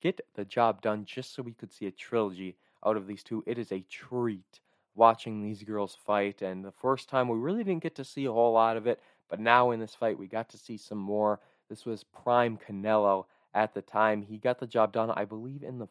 get 0.00 0.20
the 0.34 0.44
job 0.44 0.80
done, 0.80 1.04
just 1.04 1.34
so 1.34 1.42
we 1.42 1.52
could 1.52 1.72
see 1.72 1.86
a 1.86 1.90
trilogy 1.90 2.56
out 2.86 2.96
of 2.96 3.08
these 3.08 3.24
two. 3.24 3.42
It 3.44 3.58
is 3.58 3.72
a 3.72 3.84
treat 3.90 4.60
watching 4.94 5.42
these 5.42 5.64
girls 5.64 5.98
fight, 6.06 6.40
and 6.40 6.64
the 6.64 6.72
first 6.72 7.08
time 7.08 7.28
we 7.28 7.36
really 7.36 7.64
didn't 7.64 7.82
get 7.82 7.96
to 7.96 8.04
see 8.04 8.24
a 8.24 8.32
whole 8.32 8.52
lot 8.52 8.76
of 8.76 8.86
it, 8.86 9.00
but 9.28 9.40
now 9.40 9.72
in 9.72 9.80
this 9.80 9.94
fight 9.94 10.18
we 10.18 10.28
got 10.28 10.48
to 10.50 10.58
see 10.58 10.76
some 10.76 10.98
more. 10.98 11.40
This 11.68 11.84
was 11.84 12.04
prime 12.04 12.56
Canelo 12.56 13.26
at 13.52 13.74
the 13.74 13.82
time. 13.82 14.22
He 14.22 14.38
got 14.38 14.60
the 14.60 14.66
job 14.66 14.92
done, 14.92 15.10
I 15.10 15.24
believe, 15.24 15.62
in 15.62 15.78
the 15.78 15.88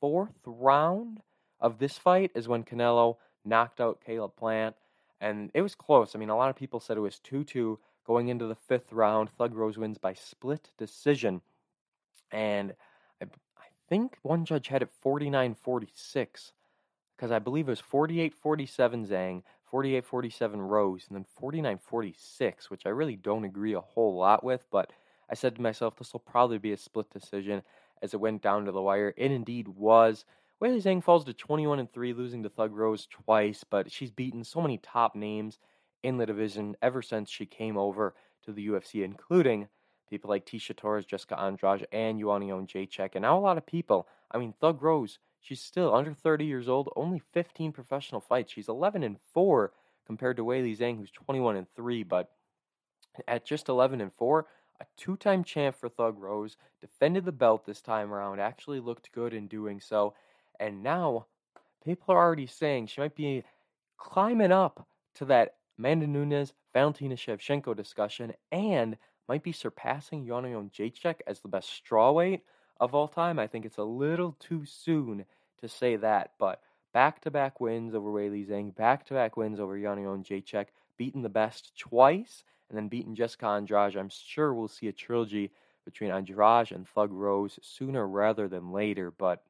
fourth 0.00 0.32
round 0.44 1.20
of 1.60 1.78
this 1.78 1.96
fight 1.96 2.32
is 2.34 2.48
when 2.48 2.64
Canelo 2.64 3.16
knocked 3.44 3.80
out 3.80 4.00
Caleb 4.04 4.34
Plant, 4.36 4.74
and 5.20 5.50
it 5.54 5.62
was 5.62 5.74
close. 5.74 6.14
I 6.14 6.18
mean, 6.18 6.30
a 6.30 6.36
lot 6.36 6.50
of 6.50 6.56
people 6.56 6.80
said 6.80 6.96
it 6.96 7.00
was 7.00 7.20
2 7.20 7.44
2 7.44 7.78
Going 8.06 8.28
into 8.28 8.46
the 8.46 8.56
fifth 8.56 8.92
round, 8.92 9.30
Thug 9.30 9.54
Rose 9.54 9.78
wins 9.78 9.98
by 9.98 10.14
split 10.14 10.70
decision. 10.76 11.40
And 12.30 12.74
I, 13.20 13.26
I 13.58 13.66
think 13.88 14.18
one 14.22 14.44
judge 14.44 14.68
had 14.68 14.82
it 14.82 14.90
49 15.00 15.54
46, 15.54 16.52
because 17.16 17.30
I 17.30 17.38
believe 17.38 17.68
it 17.68 17.72
was 17.72 17.80
48 17.80 18.34
47 18.34 19.06
Zhang, 19.06 19.42
48 19.70 20.04
47 20.04 20.60
Rose, 20.60 21.04
and 21.08 21.16
then 21.16 21.26
49 21.36 21.78
46, 21.78 22.70
which 22.70 22.86
I 22.86 22.90
really 22.90 23.16
don't 23.16 23.44
agree 23.44 23.74
a 23.74 23.80
whole 23.80 24.16
lot 24.16 24.42
with. 24.42 24.64
But 24.70 24.92
I 25.30 25.34
said 25.34 25.54
to 25.56 25.62
myself, 25.62 25.96
this 25.96 26.12
will 26.12 26.20
probably 26.20 26.58
be 26.58 26.72
a 26.72 26.76
split 26.76 27.10
decision 27.10 27.62
as 28.02 28.12
it 28.14 28.20
went 28.20 28.42
down 28.42 28.64
to 28.64 28.72
the 28.72 28.82
wire. 28.82 29.14
It 29.16 29.30
indeed 29.30 29.68
was. 29.68 30.24
Weili 30.60 30.82
Zhang 30.82 31.02
falls 31.02 31.24
to 31.24 31.32
21 31.32 31.78
and 31.80 31.92
3, 31.92 32.12
losing 32.12 32.42
to 32.42 32.48
Thug 32.48 32.72
Rose 32.72 33.06
twice, 33.10 33.64
but 33.68 33.90
she's 33.90 34.10
beaten 34.10 34.44
so 34.44 34.60
many 34.60 34.78
top 34.78 35.16
names 35.16 35.58
in 36.02 36.16
the 36.16 36.26
division 36.26 36.76
ever 36.82 37.02
since 37.02 37.30
she 37.30 37.46
came 37.46 37.76
over 37.76 38.14
to 38.44 38.52
the 38.52 38.68
UFC, 38.68 39.04
including 39.04 39.68
people 40.08 40.28
like 40.28 40.44
Tecia 40.44 40.76
Torres, 40.76 41.06
Jessica 41.06 41.38
Andrade, 41.38 41.86
and 41.92 42.18
Joanna 42.18 42.46
Jędrzejczyk. 42.46 43.10
And 43.14 43.22
now 43.22 43.38
a 43.38 43.40
lot 43.40 43.58
of 43.58 43.66
people, 43.66 44.06
I 44.30 44.38
mean, 44.38 44.52
Thug 44.60 44.82
Rose, 44.82 45.18
she's 45.40 45.60
still 45.60 45.94
under 45.94 46.12
30 46.12 46.44
years 46.44 46.68
old, 46.68 46.90
only 46.96 47.22
15 47.32 47.72
professional 47.72 48.20
fights. 48.20 48.52
She's 48.52 48.68
11 48.68 49.02
and 49.02 49.16
4 49.32 49.72
compared 50.06 50.36
to 50.36 50.44
Weili 50.44 50.76
Zhang, 50.76 50.98
who's 50.98 51.10
21 51.10 51.56
and 51.56 51.66
3. 51.74 52.02
But 52.02 52.30
at 53.26 53.46
just 53.46 53.68
11 53.68 54.00
and 54.00 54.12
4, 54.12 54.46
a 54.80 54.86
two 54.96 55.16
time 55.16 55.44
champ 55.44 55.76
for 55.76 55.88
Thug 55.88 56.18
Rose, 56.18 56.56
defended 56.80 57.24
the 57.24 57.32
belt 57.32 57.64
this 57.64 57.80
time 57.80 58.12
around, 58.12 58.40
actually 58.40 58.80
looked 58.80 59.12
good 59.12 59.32
in 59.32 59.46
doing 59.46 59.80
so. 59.80 60.14
And 60.58 60.82
now 60.82 61.26
people 61.84 62.14
are 62.14 62.22
already 62.22 62.46
saying 62.46 62.86
she 62.86 63.00
might 63.00 63.14
be 63.14 63.44
climbing 63.96 64.52
up 64.52 64.86
to 65.14 65.24
that 65.26 65.54
Amanda 65.82 66.06
Nunes 66.06 66.52
Valentina 66.72 67.16
Shevchenko 67.16 67.74
discussion 67.74 68.34
and 68.52 68.96
might 69.28 69.42
be 69.42 69.50
surpassing 69.50 70.24
Yana 70.24 70.70
Jacek 70.70 71.16
as 71.26 71.40
the 71.40 71.48
best 71.48 71.68
strawweight 71.70 72.42
of 72.78 72.94
all 72.94 73.08
time. 73.08 73.40
I 73.40 73.48
think 73.48 73.64
it's 73.64 73.78
a 73.78 73.82
little 73.82 74.36
too 74.38 74.64
soon 74.64 75.24
to 75.60 75.68
say 75.68 75.96
that, 75.96 76.34
but 76.38 76.60
back 76.92 77.20
to 77.22 77.32
back 77.32 77.60
wins 77.60 77.96
over 77.96 78.12
Weili 78.12 78.48
Zhang, 78.48 78.72
back 78.76 79.04
to 79.06 79.14
back 79.14 79.36
wins 79.36 79.58
over 79.58 79.76
Yana 79.76 80.24
Jacek, 80.24 80.66
beaten 80.96 81.22
the 81.22 81.28
best 81.28 81.76
twice, 81.76 82.44
and 82.68 82.78
then 82.78 82.86
beaten 82.86 83.16
Jessica 83.16 83.46
Andrade. 83.46 83.96
I'm 83.96 84.08
sure 84.08 84.54
we'll 84.54 84.68
see 84.68 84.86
a 84.86 84.92
trilogy 84.92 85.50
between 85.84 86.12
Andrade 86.12 86.70
and 86.70 86.86
Thug 86.86 87.10
Rose 87.10 87.58
sooner 87.60 88.06
rather 88.06 88.46
than 88.46 88.70
later, 88.70 89.10
but 89.10 89.42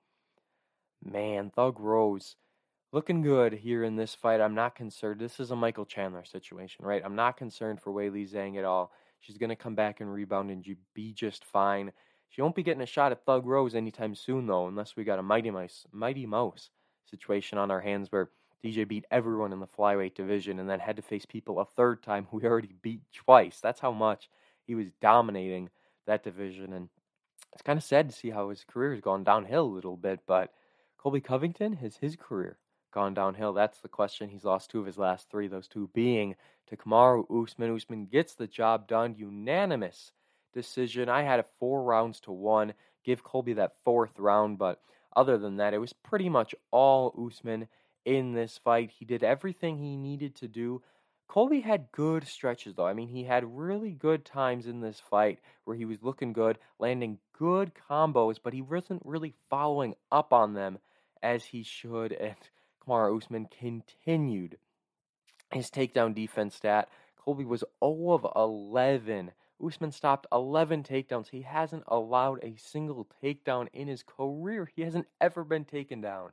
man, 1.05 1.51
Thug 1.51 1.79
Rose 1.79 2.37
looking 2.93 3.23
good 3.23 3.55
here 3.55 3.85
in 3.85 3.97
this 3.97 4.15
fight. 4.15 4.41
I'm 4.41 4.55
not 4.55 4.75
concerned. 4.75 5.19
This 5.19 5.41
is 5.41 5.51
a 5.51 5.57
Michael 5.57 5.87
Chandler 5.87 6.25
situation, 6.25 6.85
right? 6.85 7.03
I'm 7.03 7.17
not 7.17 7.39
concerned 7.39 7.81
for 7.81 7.91
Weili 7.91 8.31
Zhang 8.31 8.59
at 8.59 8.65
all. 8.65 8.93
She's 9.21 9.39
going 9.39 9.51
to 9.51 9.57
come 9.57 9.75
back 9.75 10.01
and 10.01 10.13
rebound 10.13 10.51
and 10.51 10.65
be 10.95 11.13
just 11.13 11.45
fine. 11.45 11.93
She 12.29 12.43
won't 12.43 12.55
be 12.55 12.63
getting 12.63 12.83
a 12.83 12.87
shot 12.87 13.13
at 13.13 13.25
Thug 13.25 13.47
Rose 13.47 13.75
anytime 13.75 14.15
soon, 14.15 14.47
though, 14.47 14.67
unless 14.67 14.95
we 14.95 15.05
got 15.05 15.19
a 15.19 15.23
Mighty 15.23 15.51
Mouse, 15.51 15.87
Mighty 15.91 16.27
Mouse 16.27 16.71
situation 17.11 17.57
on 17.59 17.71
our 17.71 17.81
hands 17.81 18.11
where 18.11 18.31
DJ 18.65 18.87
beat 18.87 19.07
everyone 19.11 19.53
in 19.53 19.61
the 19.61 19.67
flyweight 19.67 20.15
division 20.15 20.59
and 20.59 20.69
then 20.69 20.79
had 20.79 20.97
to 20.97 21.03
face 21.03 21.27
people 21.27 21.61
a 21.61 21.65
third 21.65 22.03
time 22.03 22.27
who 22.31 22.39
he 22.39 22.47
already 22.47 22.75
beat 22.83 23.01
twice. 23.13 23.59
That's 23.61 23.81
how 23.81 23.93
much 23.93 24.29
he 24.67 24.75
was 24.75 24.87
dominating 25.01 25.71
that 26.07 26.25
division. 26.25 26.73
And 26.73 26.89
it's 27.53 27.63
kind 27.63 27.79
of 27.79 27.85
sad 27.85 28.09
to 28.11 28.15
see 28.15 28.31
how 28.31 28.51
his 28.51 28.65
career 28.65 28.93
has 28.93 29.01
gone 29.01 29.25
downhill 29.25 29.65
a 29.65 29.75
little 29.75 29.97
bit. 29.97 30.21
But 30.27 30.53
Colby 30.99 31.21
Covington 31.21 31.75
has 31.75 31.97
his 31.97 32.17
career 32.17 32.59
gone 32.93 33.15
downhill? 33.15 33.53
That's 33.53 33.81
the 33.81 33.89
question. 33.89 34.29
He's 34.29 34.45
lost 34.45 34.71
two 34.71 34.81
of 34.81 34.87
his 34.87 34.99
last 34.99 35.31
three, 35.31 35.49
those 35.49 35.69
two 35.69 35.91
being 35.93 36.37
to 36.69 36.77
Kamaru 36.77 37.25
Usman. 37.43 37.75
Usman 37.75 38.07
gets 38.07 38.35
the 38.35 38.47
job 38.47 38.87
done, 38.87 39.17
unanimous 39.17 40.13
decision. 40.53 41.09
I 41.09 41.23
had 41.23 41.41
it 41.41 41.51
four 41.59 41.83
rounds 41.83 42.21
to 42.21 42.33
one. 42.33 42.75
Give 43.05 43.25
Colby 43.25 43.55
that 43.55 43.73
fourth 43.85 44.19
round, 44.19 44.59
but 44.59 44.81
other 45.17 45.39
than 45.39 45.57
that, 45.57 45.75
it 45.75 45.79
was 45.79 45.93
pretty 45.93 46.29
much 46.29 46.55
all 46.71 47.27
Usman 47.27 47.69
in 48.05 48.33
this 48.33 48.59
fight. 48.59 48.91
He 48.91 49.05
did 49.05 49.25
everything 49.25 49.79
he 49.79 49.97
needed 49.97 50.37
to 50.37 50.49
do. 50.49 50.83
Colby 51.29 51.61
had 51.61 51.91
good 51.93 52.27
stretches, 52.29 52.75
though. 52.75 52.87
I 52.87 52.93
mean, 52.93 53.09
he 53.09 53.25
had 53.25 53.57
really 53.57 53.93
good 53.93 54.25
times 54.25 54.67
in 54.67 54.81
this 54.81 55.01
fight 55.01 55.39
where 55.65 55.77
he 55.77 55.87
was 55.87 56.03
looking 56.03 56.33
good, 56.33 56.59
landing 56.79 57.19
good 57.39 57.73
combos, 57.89 58.37
but 58.43 58.53
he 58.53 58.61
wasn't 58.61 59.01
really 59.05 59.35
following 59.49 59.95
up 60.11 60.33
on 60.33 60.53
them 60.55 60.79
as 61.23 61.45
he 61.45 61.63
should. 61.63 62.13
And 62.21 62.37
Kamaru 62.87 63.23
Usman 63.23 63.47
continued 63.47 64.59
his 65.53 65.71
takedown 65.71 66.15
defense 66.15 66.57
stat. 66.57 66.89
Colby 67.17 67.45
was 67.45 67.65
0 67.85 68.13
of 68.13 68.27
11. 68.35 69.33
Usman 69.65 69.93
stopped 69.93 70.27
11 70.33 70.83
takedowns. 70.83 71.29
He 71.29 71.43
hasn't 71.43 71.85
allowed 71.87 72.43
a 72.43 72.57
single 72.57 73.07
takedown 73.23 73.69
in 73.73 73.87
his 73.87 74.03
career. 74.03 74.69
He 74.75 74.83
hasn't 74.83 75.07
ever 75.21 75.45
been 75.45 75.65
taken 75.65 76.01
down. 76.01 76.31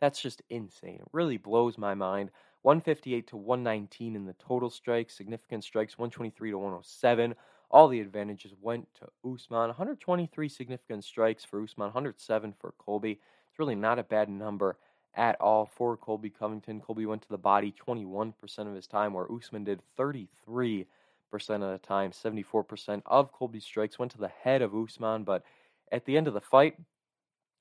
That's 0.00 0.20
just 0.20 0.42
insane. 0.48 1.00
It 1.00 1.08
really 1.12 1.36
blows 1.36 1.76
my 1.76 1.94
mind. 1.94 2.30
158 2.62 3.26
to 3.28 3.36
119 3.36 4.14
in 4.14 4.26
the 4.26 4.34
total 4.34 4.70
strikes, 4.70 5.16
significant 5.16 5.64
strikes 5.64 5.98
123 5.98 6.50
to 6.50 6.58
107. 6.58 7.34
All 7.70 7.88
the 7.88 8.00
advantages 8.00 8.52
went 8.60 8.88
to 8.96 9.08
Usman. 9.24 9.68
123 9.68 10.48
significant 10.48 11.04
strikes 11.04 11.44
for 11.44 11.62
Usman, 11.62 11.86
107 11.86 12.54
for 12.58 12.74
Colby. 12.78 13.20
It's 13.50 13.58
really 13.58 13.74
not 13.74 13.98
a 13.98 14.04
bad 14.04 14.28
number 14.28 14.76
at 15.14 15.40
all 15.40 15.66
for 15.66 15.96
Colby 15.96 16.30
Covington. 16.30 16.80
Colby 16.80 17.06
went 17.06 17.22
to 17.22 17.28
the 17.28 17.38
body 17.38 17.74
21% 17.86 18.34
of 18.60 18.74
his 18.74 18.86
time, 18.86 19.12
where 19.12 19.30
Usman 19.30 19.64
did 19.64 19.80
33% 19.98 20.86
of 21.32 21.60
the 21.60 21.80
time. 21.82 22.12
74% 22.12 23.02
of 23.06 23.32
Colby's 23.32 23.64
strikes 23.64 23.98
went 23.98 24.12
to 24.12 24.18
the 24.18 24.28
head 24.28 24.62
of 24.62 24.74
Usman, 24.74 25.24
but 25.24 25.42
at 25.90 26.04
the 26.04 26.16
end 26.16 26.28
of 26.28 26.34
the 26.34 26.40
fight, 26.40 26.76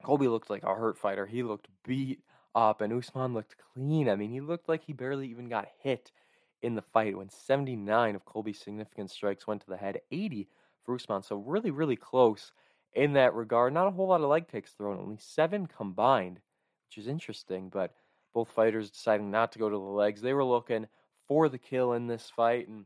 Colby 0.04 0.28
looked 0.28 0.50
like 0.50 0.64
a 0.64 0.76
hurt 0.76 0.98
fighter. 0.98 1.26
He 1.26 1.44
looked 1.44 1.68
beat 1.86 2.20
up, 2.56 2.82
and 2.82 2.94
Usman 2.94 3.34
looked 3.34 3.56
clean. 3.74 4.10
I 4.10 4.16
mean, 4.16 4.32
he 4.32 4.42
looked 4.42 4.70
like 4.70 4.84
he 4.84 4.94
barely 4.94 5.28
even 5.28 5.50
got 5.50 5.68
hit 5.80 6.12
in 6.62 6.76
the 6.76 6.82
fight 6.82 7.18
when 7.18 7.30
79 7.30 8.16
of 8.16 8.26
Colby's 8.26 8.60
significant 8.60 9.10
strikes 9.12 9.48
went 9.48 9.62
to 9.62 9.70
the 9.70 9.78
head, 9.78 10.02
80 10.12 10.48
for 10.84 10.96
Usman. 10.96 11.24
So, 11.24 11.38
really, 11.38 11.72
really 11.72 11.96
close 11.96 12.52
in 12.94 13.14
that 13.14 13.34
regard. 13.34 13.74
Not 13.74 13.88
a 13.88 13.92
whole 13.92 14.08
lot 14.08 14.22
of 14.22 14.30
leg 14.30 14.48
kicks 14.48 14.72
thrown, 14.72 15.00
only 15.00 15.18
seven 15.18 15.68
combined 15.68 16.40
which 16.90 16.98
is 16.98 17.08
interesting. 17.08 17.70
But 17.70 17.94
both 18.34 18.50
fighters 18.50 18.90
deciding 18.90 19.32
not 19.32 19.52
to 19.54 19.60
go 19.60 19.70
to 19.70 19.76
the 19.76 19.82
legs. 19.82 20.22
They 20.22 20.34
were 20.34 20.44
looking 20.44 20.88
for 21.28 21.50
the 21.50 21.58
kill 21.58 21.94
in 21.94 22.08
this 22.08 22.32
fight, 22.36 22.68
and 22.68 22.86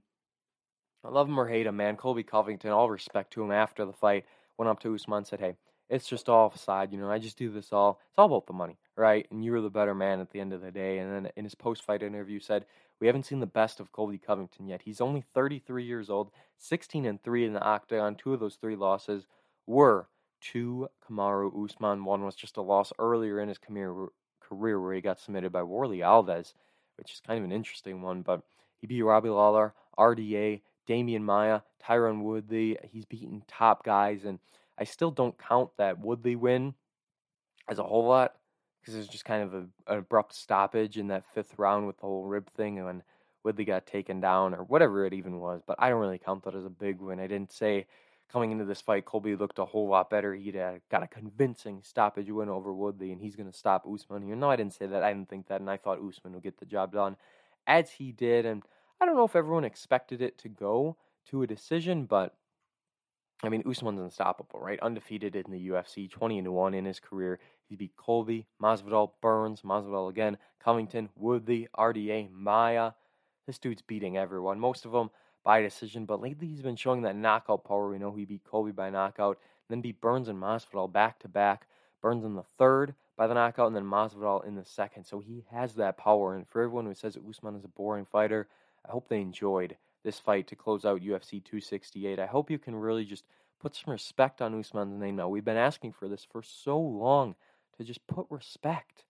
I 1.04 1.10
love 1.10 1.28
him 1.28 1.40
or 1.40 1.48
hate 1.48 1.68
him, 1.68 1.78
man. 1.78 1.96
Colby 1.96 2.24
Covington, 2.24 2.72
all 2.72 2.90
respect 2.90 3.32
to 3.34 3.44
him 3.44 3.52
after 3.52 3.86
the 3.86 3.94
fight, 3.94 4.26
went 4.58 4.70
up 4.70 4.80
to 4.82 4.94
Usman 4.94 5.18
and 5.18 5.28
said, 5.28 5.40
"Hey, 5.40 5.56
it's 5.90 6.08
just 6.08 6.30
all 6.30 6.48
offside. 6.48 6.92
You 6.92 7.00
know, 7.00 7.10
I 7.10 7.20
just 7.20 7.38
do 7.38 7.50
this 7.50 7.72
all. 7.72 8.00
It's 8.10 8.18
all 8.18 8.26
about 8.26 8.48
the 8.48 8.54
money, 8.54 8.78
right? 8.96 9.28
And 9.32 9.44
you're 9.44 9.62
the 9.62 9.70
better 9.70 9.96
man 9.96 10.20
at 10.20 10.32
the 10.32 10.40
end 10.40 10.54
of 10.54 10.62
the 10.62 10.72
day." 10.72 11.00
And 11.00 11.12
then 11.12 11.32
in 11.36 11.44
his 11.46 11.56
post-fight 11.56 12.04
interview, 12.04 12.40
said, 12.40 12.66
"We 13.00 13.08
haven't 13.08 13.26
seen 13.26 13.40
the 13.40 13.46
best 13.46 13.80
of 13.80 13.92
Colby 13.92 14.18
Covington 14.18 14.68
yet. 14.68 14.82
He's 14.82 15.02
only 15.02 15.22
33 15.22 15.84
years 15.84 16.10
old, 16.10 16.32
16 16.58 17.06
and 17.06 17.22
three 17.22 17.46
in 17.46 17.54
the 17.54 17.64
octagon. 17.64 18.16
Two 18.16 18.34
of 18.34 18.40
those 18.40 18.56
three 18.56 18.76
losses 18.76 19.28
were 19.66 20.10
to 20.52 20.90
Kamaru 21.08 21.66
Usman. 21.66 22.06
One 22.06 22.24
was 22.24 22.36
just 22.36 22.58
a 22.58 22.62
loss 22.62 22.92
earlier 23.00 23.40
in 23.40 23.50
his 23.50 23.58
career, 23.58 23.94
career 24.40 24.82
where 24.82 24.94
he 24.94 25.02
got 25.02 25.20
submitted 25.20 25.52
by 25.52 25.62
Warlley 25.62 26.00
Alves, 26.00 26.54
which 26.98 27.14
is 27.14 27.22
kind 27.26 27.40
of 27.40 27.46
an 27.46 27.52
interesting 27.52 28.02
one. 28.02 28.22
But 28.22 28.42
he 28.80 28.88
beat 28.88 29.02
Robbie 29.02 29.30
Lawler, 29.30 29.74
RDA, 29.98 30.62
Demian 30.88 31.22
Maya, 31.22 31.62
Tyron 31.82 32.24
Woodley. 32.24 32.78
He's 32.92 33.06
beaten 33.06 33.44
top 33.48 33.84
guys, 33.84 34.26
and 34.26 34.40
I 34.78 34.84
still 34.84 35.12
don't 35.12 35.38
count 35.38 35.70
that 35.78 36.00
Woodley 36.00 36.36
win 36.36 36.74
as 37.70 37.80
a 37.80 37.84
whole 37.84 38.08
lot 38.08 38.36
because 38.82 38.96
it 38.96 39.00
was 39.00 39.08
just 39.08 39.26
kind 39.26 39.44
of 39.44 39.54
a, 39.54 39.58
an 39.88 40.00
abrupt 40.00 40.36
stoppage 40.36 40.98
in 40.98 41.08
that 41.08 41.26
fifth 41.34 41.58
round 41.58 41.88
with 41.88 41.98
the 41.98 42.06
whole 42.06 42.26
rib 42.26 42.50
thing 42.58 42.78
and 42.78 42.86
when 42.86 43.04
Woodley 43.44 43.64
got 43.64 43.86
taken 43.86 44.20
down 44.20 44.54
or 44.54 44.64
whatever 44.64 45.06
it 45.06 45.14
even 45.14 45.40
was. 45.40 45.62
But 45.66 45.78
I 45.80 45.90
don't 45.90 46.02
really 46.02 46.18
count 46.18 46.44
that 46.44 46.56
as 46.56 46.66
a 46.66 46.70
big 46.70 47.00
win. 47.00 47.20
I 47.20 47.28
didn't 47.28 47.54
say 47.54 47.86
coming 48.32 48.52
into 48.52 48.66
this 48.66 48.82
fight, 48.82 49.06
Colby 49.06 49.36
looked 49.36 49.60
a 49.60 49.66
whole 49.66 49.88
lot 49.88 50.10
better. 50.10 50.34
He'd 50.34 50.58
uh, 50.58 50.74
got 50.90 51.04
a 51.04 51.08
convincing 51.08 51.82
stoppage 51.84 52.30
win 52.30 52.50
over 52.50 52.74
Woodley, 52.74 53.12
and 53.12 53.22
he's 53.22 53.36
going 53.36 53.52
to 53.52 53.58
stop 53.58 53.86
Usman 53.92 54.24
here. 54.24 54.36
No, 54.36 54.50
I 54.50 54.56
didn't 54.56 54.74
say 54.74 54.88
that. 54.88 55.04
I 55.04 55.14
didn't 55.14 55.30
think 55.30 55.48
that, 55.48 55.62
and 55.62 55.70
I 55.70 55.78
thought 55.78 56.00
Usman 56.06 56.34
would 56.34 56.44
get 56.44 56.60
the 56.60 56.66
job 56.66 56.94
done 56.94 57.16
as 57.68 57.92
he 57.92 58.12
did. 58.12 58.46
And 58.46 58.64
I 59.00 59.06
don't 59.06 59.16
know 59.16 59.26
if 59.26 59.36
everyone 59.36 59.66
expected 59.66 60.22
it 60.22 60.38
to 60.40 60.50
go 60.50 60.98
to 61.30 61.44
a 61.44 61.48
decision, 61.48 62.06
but 62.06 62.36
I 63.44 63.50
mean, 63.50 63.64
Usman's 63.70 64.00
unstoppable, 64.00 64.60
right? 64.60 64.80
Undefeated 64.80 65.36
in 65.36 65.52
the 65.52 65.68
UFC, 65.70 66.10
20 66.10 66.40
and 66.40 66.54
1 66.54 66.74
in 66.74 66.86
his 66.86 67.00
career. 67.00 67.40
He 67.68 67.76
beat 67.76 67.96
Colby, 67.98 68.48
Masvidal, 68.62 69.12
Burns, 69.22 69.62
Masvidal 69.64 70.10
again, 70.10 70.38
Covington, 70.64 71.10
Woodley, 71.16 71.68
RDA, 71.78 72.32
Maya. 72.32 72.92
This 73.46 73.60
dude's 73.60 73.82
beating 73.82 74.18
everyone. 74.18 74.60
Most 74.60 74.86
of 74.86 74.94
them 74.94 75.10
by 75.44 75.62
decision, 75.62 76.06
but 76.06 76.22
lately 76.22 76.48
he's 76.48 76.62
been 76.62 76.76
showing 76.76 77.02
that 77.02 77.16
knockout 77.16 77.64
power. 77.64 77.90
We 77.90 78.00
know 78.00 78.14
he 78.14 78.26
beat 78.26 78.44
Colby 78.44 78.72
by 78.72 78.90
knockout, 78.90 79.40
then 79.70 79.82
beat 79.82 80.02
Burns 80.02 80.28
and 80.28 80.42
Masvidal 80.42 80.92
back 80.92 81.20
to 81.20 81.28
back. 81.28 81.68
Burns 82.02 82.26
in 82.26 82.36
the 82.36 82.44
third 82.44 82.96
by 83.18 83.28
the 83.28 83.34
knockout, 83.34 83.68
and 83.68 83.76
then 83.76 83.86
Masvidal 83.86 84.46
in 84.46 84.56
the 84.56 84.66
second. 84.66 85.06
So 85.06 85.20
he 85.20 85.46
has 85.52 85.76
that 85.76 85.98
power. 85.98 86.36
And 86.36 86.48
for 86.48 86.62
everyone 86.62 86.86
who 86.86 86.94
says 86.94 87.14
that 87.14 87.28
Usman 87.28 87.56
is 87.56 87.64
a 87.64 87.70
boring 87.70 88.06
fighter, 88.06 88.48
I 88.86 88.92
hope 88.92 89.08
they 89.08 89.22
enjoyed 89.22 89.78
this 90.04 90.20
fight 90.20 90.48
to 90.48 90.56
close 90.56 90.84
out 90.84 91.02
UFC 91.02 91.44
268. 91.44 92.20
I 92.20 92.26
hope 92.26 92.52
you 92.52 92.60
can 92.60 92.76
really 92.76 93.06
just 93.06 93.24
put 93.62 93.76
some 93.76 93.92
respect 93.92 94.42
on 94.42 94.60
Usman's 94.60 95.00
name 95.00 95.16
now. 95.16 95.30
We've 95.30 95.46
been 95.46 95.56
asking 95.56 95.94
for 95.94 96.10
this 96.10 96.26
for 96.30 96.44
so 96.44 96.78
long 96.78 97.36
to 97.78 97.84
just 97.84 98.06
put 98.08 98.26
respect 98.30 99.06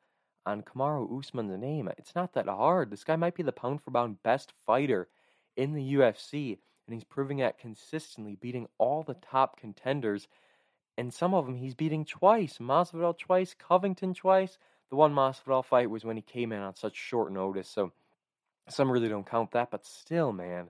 on 0.45 0.61
Kamaru 0.61 1.17
Usman's 1.17 1.59
name. 1.59 1.89
It's 1.97 2.15
not 2.15 2.33
that 2.33 2.47
hard. 2.47 2.91
This 2.91 3.03
guy 3.03 3.15
might 3.15 3.35
be 3.35 3.43
the 3.43 3.51
pound 3.51 3.81
for 3.81 3.91
pound 3.91 4.21
best 4.21 4.53
fighter 4.65 5.07
in 5.55 5.73
the 5.73 5.93
UFC, 5.95 6.57
and 6.87 6.93
he's 6.93 7.03
proving 7.03 7.37
that 7.37 7.59
consistently, 7.59 8.35
beating 8.35 8.67
all 8.77 9.03
the 9.03 9.15
top 9.15 9.59
contenders. 9.59 10.27
And 10.97 11.13
some 11.13 11.33
of 11.33 11.45
them 11.45 11.55
he's 11.55 11.75
beating 11.75 12.05
twice 12.05 12.57
Masvidal 12.59 13.17
twice, 13.17 13.55
Covington 13.57 14.13
twice. 14.13 14.57
The 14.89 14.95
one 14.95 15.13
Masvidal 15.13 15.65
fight 15.65 15.89
was 15.89 16.05
when 16.05 16.17
he 16.17 16.21
came 16.21 16.51
in 16.51 16.59
on 16.59 16.75
such 16.75 16.95
short 16.95 17.31
notice, 17.31 17.67
so 17.67 17.91
some 18.69 18.91
really 18.91 19.09
don't 19.09 19.29
count 19.29 19.51
that, 19.51 19.71
but 19.71 19.85
still, 19.85 20.31
man, 20.31 20.69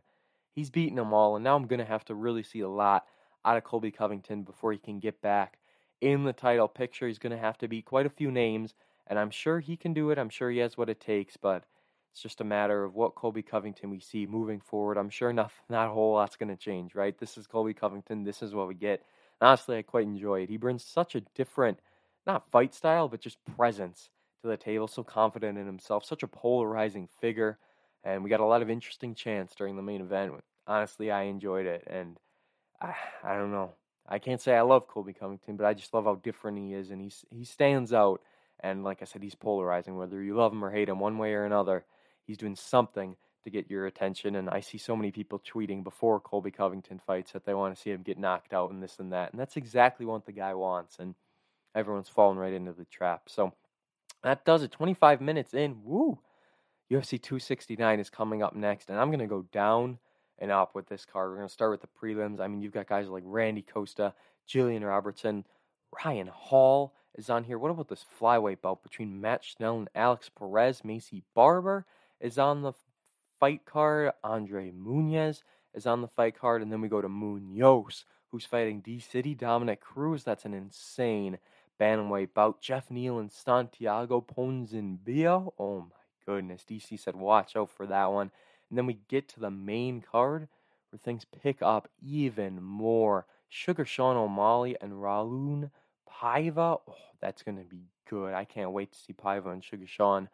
he's 0.53 0.69
beating 0.69 0.95
them 0.95 1.13
all. 1.13 1.35
And 1.35 1.43
now 1.43 1.55
I'm 1.55 1.67
going 1.67 1.79
to 1.79 1.85
have 1.85 2.05
to 2.05 2.15
really 2.15 2.43
see 2.43 2.61
a 2.61 2.69
lot 2.69 3.05
out 3.45 3.57
of 3.57 3.63
Colby 3.63 3.91
Covington 3.91 4.43
before 4.43 4.71
he 4.71 4.77
can 4.77 4.99
get 4.99 5.21
back 5.21 5.57
in 6.01 6.23
the 6.23 6.33
title 6.33 6.67
picture. 6.67 7.07
He's 7.07 7.19
going 7.19 7.35
to 7.35 7.37
have 7.37 7.57
to 7.59 7.67
beat 7.67 7.85
quite 7.85 8.05
a 8.05 8.09
few 8.09 8.31
names, 8.31 8.73
and 9.07 9.19
I'm 9.19 9.29
sure 9.29 9.59
he 9.59 9.75
can 9.77 9.93
do 9.93 10.09
it. 10.09 10.17
I'm 10.17 10.29
sure 10.29 10.49
he 10.49 10.59
has 10.59 10.77
what 10.77 10.89
it 10.89 10.99
takes, 10.99 11.37
but 11.37 11.65
it's 12.13 12.21
just 12.21 12.41
a 12.41 12.43
matter 12.43 12.83
of 12.83 12.93
what 12.93 13.15
Colby 13.15 13.41
Covington 13.41 13.89
we 13.89 13.99
see 13.99 14.27
moving 14.27 14.59
forward. 14.59 14.99
I'm 14.99 15.09
sure 15.09 15.33
not, 15.33 15.51
not 15.69 15.87
a 15.87 15.93
whole 15.93 16.13
lot's 16.13 16.35
going 16.35 16.49
to 16.49 16.55
change, 16.55 16.93
right? 16.93 17.17
This 17.17 17.39
is 17.39 17.47
Colby 17.47 17.73
Covington. 17.73 18.23
This 18.23 18.43
is 18.43 18.53
what 18.53 18.67
we 18.67 18.75
get. 18.75 19.03
And 19.41 19.47
honestly, 19.47 19.77
I 19.77 19.81
quite 19.81 20.03
enjoy 20.05 20.41
it. 20.41 20.49
He 20.49 20.57
brings 20.57 20.85
such 20.85 21.15
a 21.15 21.21
different, 21.33 21.79
not 22.27 22.51
fight 22.51 22.75
style, 22.75 23.07
but 23.07 23.19
just 23.19 23.43
presence 23.57 24.09
to 24.43 24.47
the 24.47 24.57
table, 24.57 24.87
so 24.87 25.03
confident 25.03 25.57
in 25.57 25.65
himself, 25.65 26.05
such 26.05 26.21
a 26.21 26.27
polarizing 26.27 27.09
figure. 27.19 27.57
And 28.03 28.23
we 28.23 28.29
got 28.29 28.41
a 28.41 28.45
lot 28.45 28.61
of 28.61 28.69
interesting 28.69 29.15
chants 29.15 29.55
during 29.55 29.75
the 29.75 29.81
main 29.81 30.01
event. 30.01 30.33
Honestly, 30.67 31.09
I 31.09 31.23
enjoyed 31.23 31.65
it. 31.65 31.83
And 31.87 32.19
I, 32.79 32.93
I 33.23 33.33
don't 33.33 33.51
know. 33.51 33.73
I 34.07 34.19
can't 34.19 34.41
say 34.41 34.55
I 34.55 34.61
love 34.61 34.87
Colby 34.87 35.13
Covington, 35.13 35.57
but 35.57 35.65
I 35.65 35.73
just 35.73 35.95
love 35.95 36.03
how 36.03 36.15
different 36.15 36.59
he 36.59 36.75
is. 36.75 36.91
And 36.91 37.01
he's, 37.01 37.25
he 37.31 37.43
stands 37.43 37.91
out. 37.91 38.21
And 38.59 38.83
like 38.83 39.01
I 39.01 39.05
said, 39.05 39.23
he's 39.23 39.33
polarizing. 39.33 39.95
Whether 39.95 40.21
you 40.21 40.35
love 40.35 40.53
him 40.53 40.63
or 40.63 40.69
hate 40.69 40.89
him, 40.89 40.99
one 40.99 41.17
way 41.17 41.33
or 41.33 41.45
another, 41.45 41.85
he's 42.25 42.37
doing 42.37 42.55
something 42.55 43.15
to 43.43 43.49
get 43.49 43.69
your 43.69 43.85
attention. 43.85 44.35
And 44.35 44.49
I 44.49 44.61
see 44.61 44.77
so 44.77 44.95
many 44.95 45.11
people 45.11 45.39
tweeting 45.39 45.83
before 45.83 46.19
Colby 46.19 46.51
Covington 46.51 46.99
fights 47.05 47.31
that 47.33 47.45
they 47.45 47.53
want 47.53 47.75
to 47.75 47.81
see 47.81 47.91
him 47.91 48.01
get 48.01 48.17
knocked 48.17 48.53
out 48.53 48.71
and 48.71 48.81
this 48.81 48.99
and 48.99 49.11
that. 49.13 49.31
And 49.31 49.39
that's 49.39 49.57
exactly 49.57 50.05
what 50.05 50.25
the 50.25 50.31
guy 50.31 50.53
wants. 50.53 50.97
And 50.99 51.15
everyone's 51.75 52.09
falling 52.09 52.37
right 52.37 52.53
into 52.53 52.73
the 52.73 52.85
trap. 52.85 53.23
So 53.27 53.53
that 54.23 54.45
does 54.45 54.63
it. 54.63 54.71
25 54.71 55.21
minutes 55.21 55.53
in. 55.53 55.83
Woo! 55.83 56.19
UFC 56.91 57.21
269 57.21 57.99
is 57.99 58.09
coming 58.09 58.43
up 58.43 58.55
next. 58.55 58.89
And 58.89 58.99
I'm 58.99 59.09
going 59.09 59.19
to 59.19 59.27
go 59.27 59.45
down 59.51 59.99
and 60.39 60.51
up 60.51 60.75
with 60.75 60.87
this 60.87 61.05
card. 61.05 61.29
We're 61.29 61.37
going 61.37 61.47
to 61.47 61.53
start 61.53 61.71
with 61.71 61.81
the 61.81 61.87
prelims. 61.87 62.39
I 62.39 62.47
mean, 62.47 62.61
you've 62.61 62.73
got 62.73 62.87
guys 62.87 63.07
like 63.07 63.23
Randy 63.25 63.61
Costa, 63.61 64.13
Jillian 64.49 64.85
Robertson, 64.85 65.45
Ryan 66.03 66.27
Hall 66.27 66.95
is 67.15 67.29
on 67.29 67.43
here. 67.43 67.59
What 67.59 67.71
about 67.71 67.87
this 67.87 68.05
flyweight 68.19 68.61
bout 68.61 68.83
between 68.83 69.21
Matt 69.21 69.43
Schnell 69.43 69.77
and 69.77 69.89
Alex 69.93 70.29
Perez? 70.29 70.81
Maycee 70.81 71.23
Barber 71.35 71.85
is 72.23 72.39
on 72.39 72.63
the 72.63 72.73
fight 73.39 73.65
card. 73.65 74.13
Andre 74.23 74.71
Muniz 74.71 75.43
is 75.75 75.85
on 75.85 76.01
the 76.01 76.07
fight 76.07 76.39
card. 76.39 76.63
And 76.63 76.71
then 76.71 76.81
we 76.81 76.87
go 76.87 77.01
to 77.01 77.09
Munhoz, 77.09 78.05
who's 78.31 78.45
fighting 78.45 78.79
D 78.79 78.99
City 78.99 79.35
Dominick 79.35 79.81
Cruz. 79.81 80.23
That's 80.23 80.45
an 80.45 80.53
insane 80.53 81.37
bantamweight 81.79 82.33
bout. 82.33 82.61
Geoff 82.61 82.89
Neal 82.89 83.19
and 83.19 83.31
Santiago 83.31 84.21
Ponzinibbio. 84.21 85.53
Oh 85.59 85.81
my 85.81 86.25
goodness. 86.25 86.63
DC 86.67 86.99
said, 86.99 87.15
watch 87.15 87.55
out 87.55 87.69
for 87.69 87.85
that 87.85 88.11
one. 88.11 88.31
And 88.69 88.77
then 88.77 88.85
we 88.85 88.99
get 89.09 89.27
to 89.29 89.39
the 89.39 89.51
main 89.51 90.01
card 90.01 90.47
where 90.89 90.99
things 90.99 91.25
pick 91.43 91.61
up 91.61 91.89
even 92.01 92.63
more. 92.63 93.25
Sugar 93.49 93.85
Sean 93.85 94.15
O'Malley 94.15 94.77
and 94.81 94.93
Raulian 94.93 95.69
Paiva. 96.09 96.79
Oh, 96.87 96.95
that's 97.21 97.43
going 97.43 97.57
to 97.57 97.65
be 97.65 97.83
good. 98.09 98.33
I 98.33 98.45
can't 98.45 98.71
wait 98.71 98.93
to 98.93 98.97
see 98.97 99.13
Paiva 99.13 99.51
and 99.51 99.63
Sugar 99.63 99.85
Sean 99.85 100.29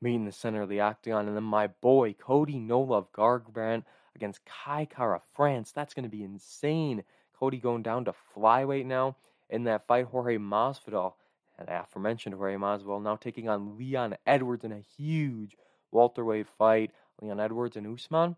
meet 0.00 0.14
in 0.14 0.24
the 0.24 0.32
center 0.32 0.62
of 0.62 0.68
the 0.68 0.80
octagon. 0.80 1.26
And 1.26 1.36
then 1.36 1.44
my 1.44 1.66
boy, 1.66 2.14
Cody 2.14 2.58
No 2.58 2.80
Love 2.80 3.12
Garbrandt 3.12 3.84
against 4.14 4.44
Kai 4.44 4.86
Kara-France. 4.86 5.72
That's 5.72 5.94
going 5.94 6.04
to 6.04 6.08
be 6.08 6.24
insane. 6.24 7.04
Cody 7.38 7.58
going 7.58 7.82
down 7.82 8.04
to 8.06 8.14
flyweight 8.34 8.86
now 8.86 9.16
in 9.50 9.64
that 9.64 9.86
fight. 9.86 10.06
Jorge 10.06 10.38
Masvidal, 10.38 11.14
and 11.58 11.68
aforementioned 11.68 12.34
Jorge 12.34 12.56
Masvidal, 12.56 13.02
now 13.02 13.16
taking 13.16 13.48
on 13.48 13.78
Leon 13.78 14.16
Edwards 14.26 14.64
in 14.64 14.72
a 14.72 14.84
huge 14.96 15.56
welterweight 15.92 16.48
fight. 16.58 16.92
Leon 17.20 17.40
Edwards 17.40 17.76
and 17.76 17.86
Usman. 17.86 18.36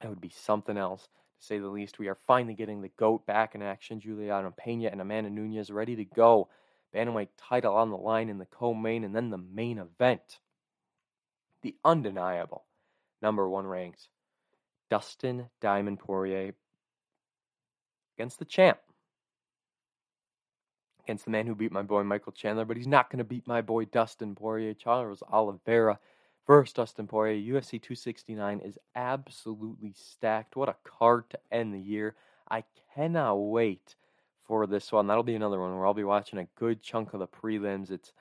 That 0.00 0.08
would 0.08 0.20
be 0.20 0.32
something 0.34 0.76
else, 0.76 1.02
to 1.38 1.46
say 1.46 1.58
the 1.58 1.68
least. 1.68 2.00
We 2.00 2.08
are 2.08 2.16
finally 2.16 2.54
getting 2.54 2.82
the 2.82 2.90
GOAT 2.96 3.26
back 3.26 3.54
in 3.54 3.62
action. 3.62 4.00
Juliana 4.00 4.50
Pena 4.50 4.88
and 4.88 5.00
Amanda 5.00 5.30
Nunes 5.30 5.70
ready 5.70 5.94
to 5.96 6.04
go. 6.04 6.48
Bantamweight 6.94 7.28
title 7.38 7.74
on 7.74 7.90
the 7.90 7.96
line 7.96 8.28
in 8.28 8.38
the 8.38 8.46
co-main, 8.46 9.04
and 9.04 9.14
then 9.14 9.30
the 9.30 9.38
main 9.38 9.78
event. 9.78 10.40
The 11.62 11.76
undeniable 11.84 12.64
number 13.20 13.48
one 13.48 13.66
ranks 13.66 14.08
Dustin 14.90 15.48
Diamond 15.60 16.00
Poirier 16.00 16.54
against 18.16 18.38
the 18.38 18.44
champ. 18.44 18.78
Against 21.04 21.24
the 21.24 21.30
man 21.30 21.46
who 21.46 21.54
beat 21.54 21.72
my 21.72 21.82
boy 21.82 22.02
Michael 22.02 22.32
Chandler, 22.32 22.64
but 22.64 22.76
he's 22.76 22.86
not 22.86 23.10
going 23.10 23.18
to 23.18 23.24
beat 23.24 23.46
my 23.46 23.60
boy 23.60 23.86
Dustin 23.86 24.34
Poirier. 24.34 24.74
Charles 24.74 25.22
Oliveira 25.32 25.98
versus 26.46 26.72
Dustin 26.72 27.06
Poirier. 27.06 27.54
UFC 27.54 27.70
269 27.70 28.60
is 28.60 28.78
absolutely 28.94 29.94
stacked. 29.96 30.56
What 30.56 30.68
a 30.68 30.76
card 30.84 31.30
to 31.30 31.38
end 31.50 31.74
the 31.74 31.80
year. 31.80 32.14
I 32.50 32.64
cannot 32.94 33.34
wait 33.34 33.96
for 34.46 34.66
this 34.66 34.92
one. 34.92 35.06
That'll 35.06 35.22
be 35.22 35.34
another 35.34 35.60
one 35.60 35.74
where 35.76 35.86
I'll 35.86 35.94
be 35.94 36.04
watching 36.04 36.38
a 36.38 36.48
good 36.56 36.82
chunk 36.82 37.14
of 37.14 37.20
the 37.20 37.26
prelims. 37.26 37.90
It's 37.90 38.12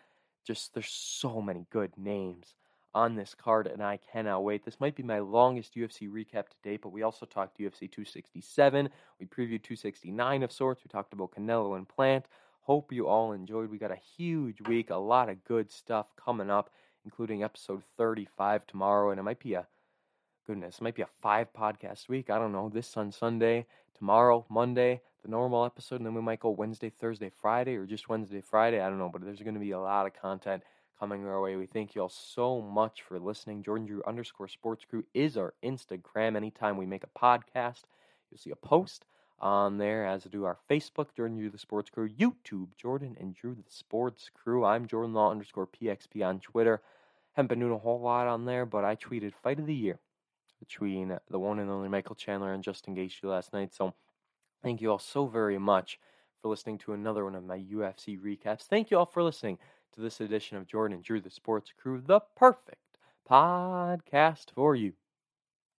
just, 0.46 0.74
there's 0.74 0.88
so 0.88 1.42
many 1.42 1.66
good 1.70 1.92
names 1.98 2.56
on 2.94 3.16
this 3.16 3.34
card, 3.34 3.68
and 3.68 3.82
I 3.82 4.00
cannot 4.12 4.44
wait. 4.44 4.66
This 4.66 4.80
might 4.80 4.96
be 4.96 5.04
my 5.04 5.20
longest 5.20 5.76
UFC 5.76 6.10
recap 6.10 6.50
to 6.50 6.56
date, 6.64 6.82
but 6.82 6.92
we 6.92 7.04
also 7.04 7.26
talked 7.26 7.58
to 7.58 7.64
UFC 7.64 7.92
267. 7.92 8.90
We 9.20 9.26
previewed 9.26 9.64
269 9.64 10.44
of 10.44 10.52
sorts. 10.52 10.84
We 10.84 10.90
talked 10.90 11.14
about 11.14 11.32
Canelo 11.32 11.78
and 11.78 11.88
Plant. 11.88 12.26
Hope 12.62 12.92
you 12.92 13.08
all 13.08 13.32
enjoyed. 13.32 13.72
We 13.72 13.78
got 13.78 13.92
a 13.92 14.00
huge 14.18 14.62
week, 14.68 14.90
a 14.90 14.96
lot 14.96 15.30
of 15.30 15.44
good 15.46 15.72
stuff 15.72 16.08
coming 16.16 16.50
up, 16.50 16.70
including 17.06 17.44
episode 17.44 17.84
35 17.98 18.68
tomorrow, 18.68 19.12
and 19.12 19.20
it 19.20 19.24
might 19.24 19.40
be 19.40 19.54
a 19.54 19.68
goodness, 20.46 20.78
it 20.78 20.82
might 20.82 20.96
be 20.96 21.02
a 21.02 21.08
five 21.22 21.48
podcast 21.54 22.10
week. 22.10 22.30
I 22.30 22.38
don't 22.38 22.52
know. 22.52 22.70
This 22.70 22.98
on 22.98 23.12
Sunday, 23.12 23.66
tomorrow, 23.98 24.46
Monday, 24.50 25.02
the 25.24 25.30
normal 25.30 25.66
episode, 25.66 25.98
and 25.98 26.06
then 26.06 26.14
we 26.14 26.22
might 26.22 26.40
go 26.40 26.50
Wednesday, 26.50 26.90
Thursday, 26.90 27.32
Friday, 27.42 27.76
or 27.76 27.86
just 27.86 28.10
Wednesday, 28.10 28.42
Friday. 28.42 28.82
I 28.82 28.90
don't 28.90 28.98
know, 28.98 29.10
but 29.10 29.24
there's 29.24 29.42
going 29.42 29.54
to 29.54 29.60
be 29.60 29.72
a 29.72 29.80
lot 29.80 30.08
of 30.08 30.14
content 30.14 30.64
coming 31.02 31.26
our 31.26 31.42
way. 31.42 31.56
We 31.56 31.66
thank 31.66 31.96
you 31.96 32.04
all 32.04 32.10
so 32.10 32.62
much 32.62 33.02
for 33.02 33.18
listening. 33.18 33.64
Jordan 33.64 33.88
Drew 33.88 34.04
underscore 34.06 34.48
sports 34.48 34.86
crew 34.88 35.04
is 35.16 35.36
our 35.36 35.56
Instagram. 35.64 36.36
Anytime 36.36 36.78
we 36.78 36.86
make 36.86 37.04
a 37.04 37.20
podcast, 37.20 37.86
you'll 38.30 38.38
see 38.38 38.52
a 38.52 38.56
post 38.56 39.06
on 39.40 39.80
there, 39.80 40.06
as 40.06 40.26
do 40.26 40.46
our 40.46 40.60
Facebook, 40.70 41.08
Jordan 41.18 41.40
Drew 41.40 41.50
the 41.50 41.58
Sports 41.58 41.90
Crew, 41.90 42.08
YouTube, 42.08 42.68
Jordan 42.78 43.18
and 43.20 43.34
Drew 43.34 43.56
the 43.56 43.64
Sports 43.68 44.30
Crew. 44.32 44.64
I'm 44.64 44.86
Jordan 44.86 45.16
Law 45.16 45.32
underscore 45.32 45.66
PXP 45.66 46.24
on 46.24 46.40
Twitter. 46.40 46.84
Haven't 47.34 47.48
been 47.48 47.62
doing 47.62 47.74
a 47.74 47.80
whole 47.80 48.00
lot 48.00 48.28
on 48.28 48.46
there, 48.46 48.68
but 48.68 48.86
I 48.86 48.96
tweeted 48.96 49.34
fight 49.34 49.58
of 49.58 49.66
the 49.66 49.74
year 49.74 50.00
between 50.60 51.18
the 51.32 51.40
one 51.40 51.58
and 51.58 51.72
only 51.72 51.90
Michael 51.90 52.14
Chandler 52.14 52.54
and 52.54 52.64
Justin 52.64 52.96
Gaethje 52.96 53.24
last 53.24 53.54
night. 53.54 53.74
So 53.74 53.96
thank 54.62 54.82
you 54.82 54.92
all 54.92 55.00
so 55.00 55.26
very 55.26 55.58
much 55.58 55.98
for 56.44 56.50
listening 56.50 56.78
to 56.80 56.94
another 56.94 57.24
one 57.24 57.34
of 57.34 57.44
my 57.44 57.58
UFC 57.58 58.20
recaps. 58.20 58.66
Thank 58.66 58.92
you 58.92 59.00
all 59.00 59.08
for 59.08 59.24
listening 59.24 59.58
to 59.94 60.02
this 60.02 60.22
edition 60.22 60.58
of 60.58 60.68
Jordan 60.68 60.96
and 60.96 61.04
Drew 61.04 61.20
the 61.22 61.30
Sports 61.30 61.72
Crew, 61.78 62.02
the 62.02 62.22
perfect 62.36 62.98
podcast 63.30 64.52
for 64.54 64.76
you. 64.76 64.94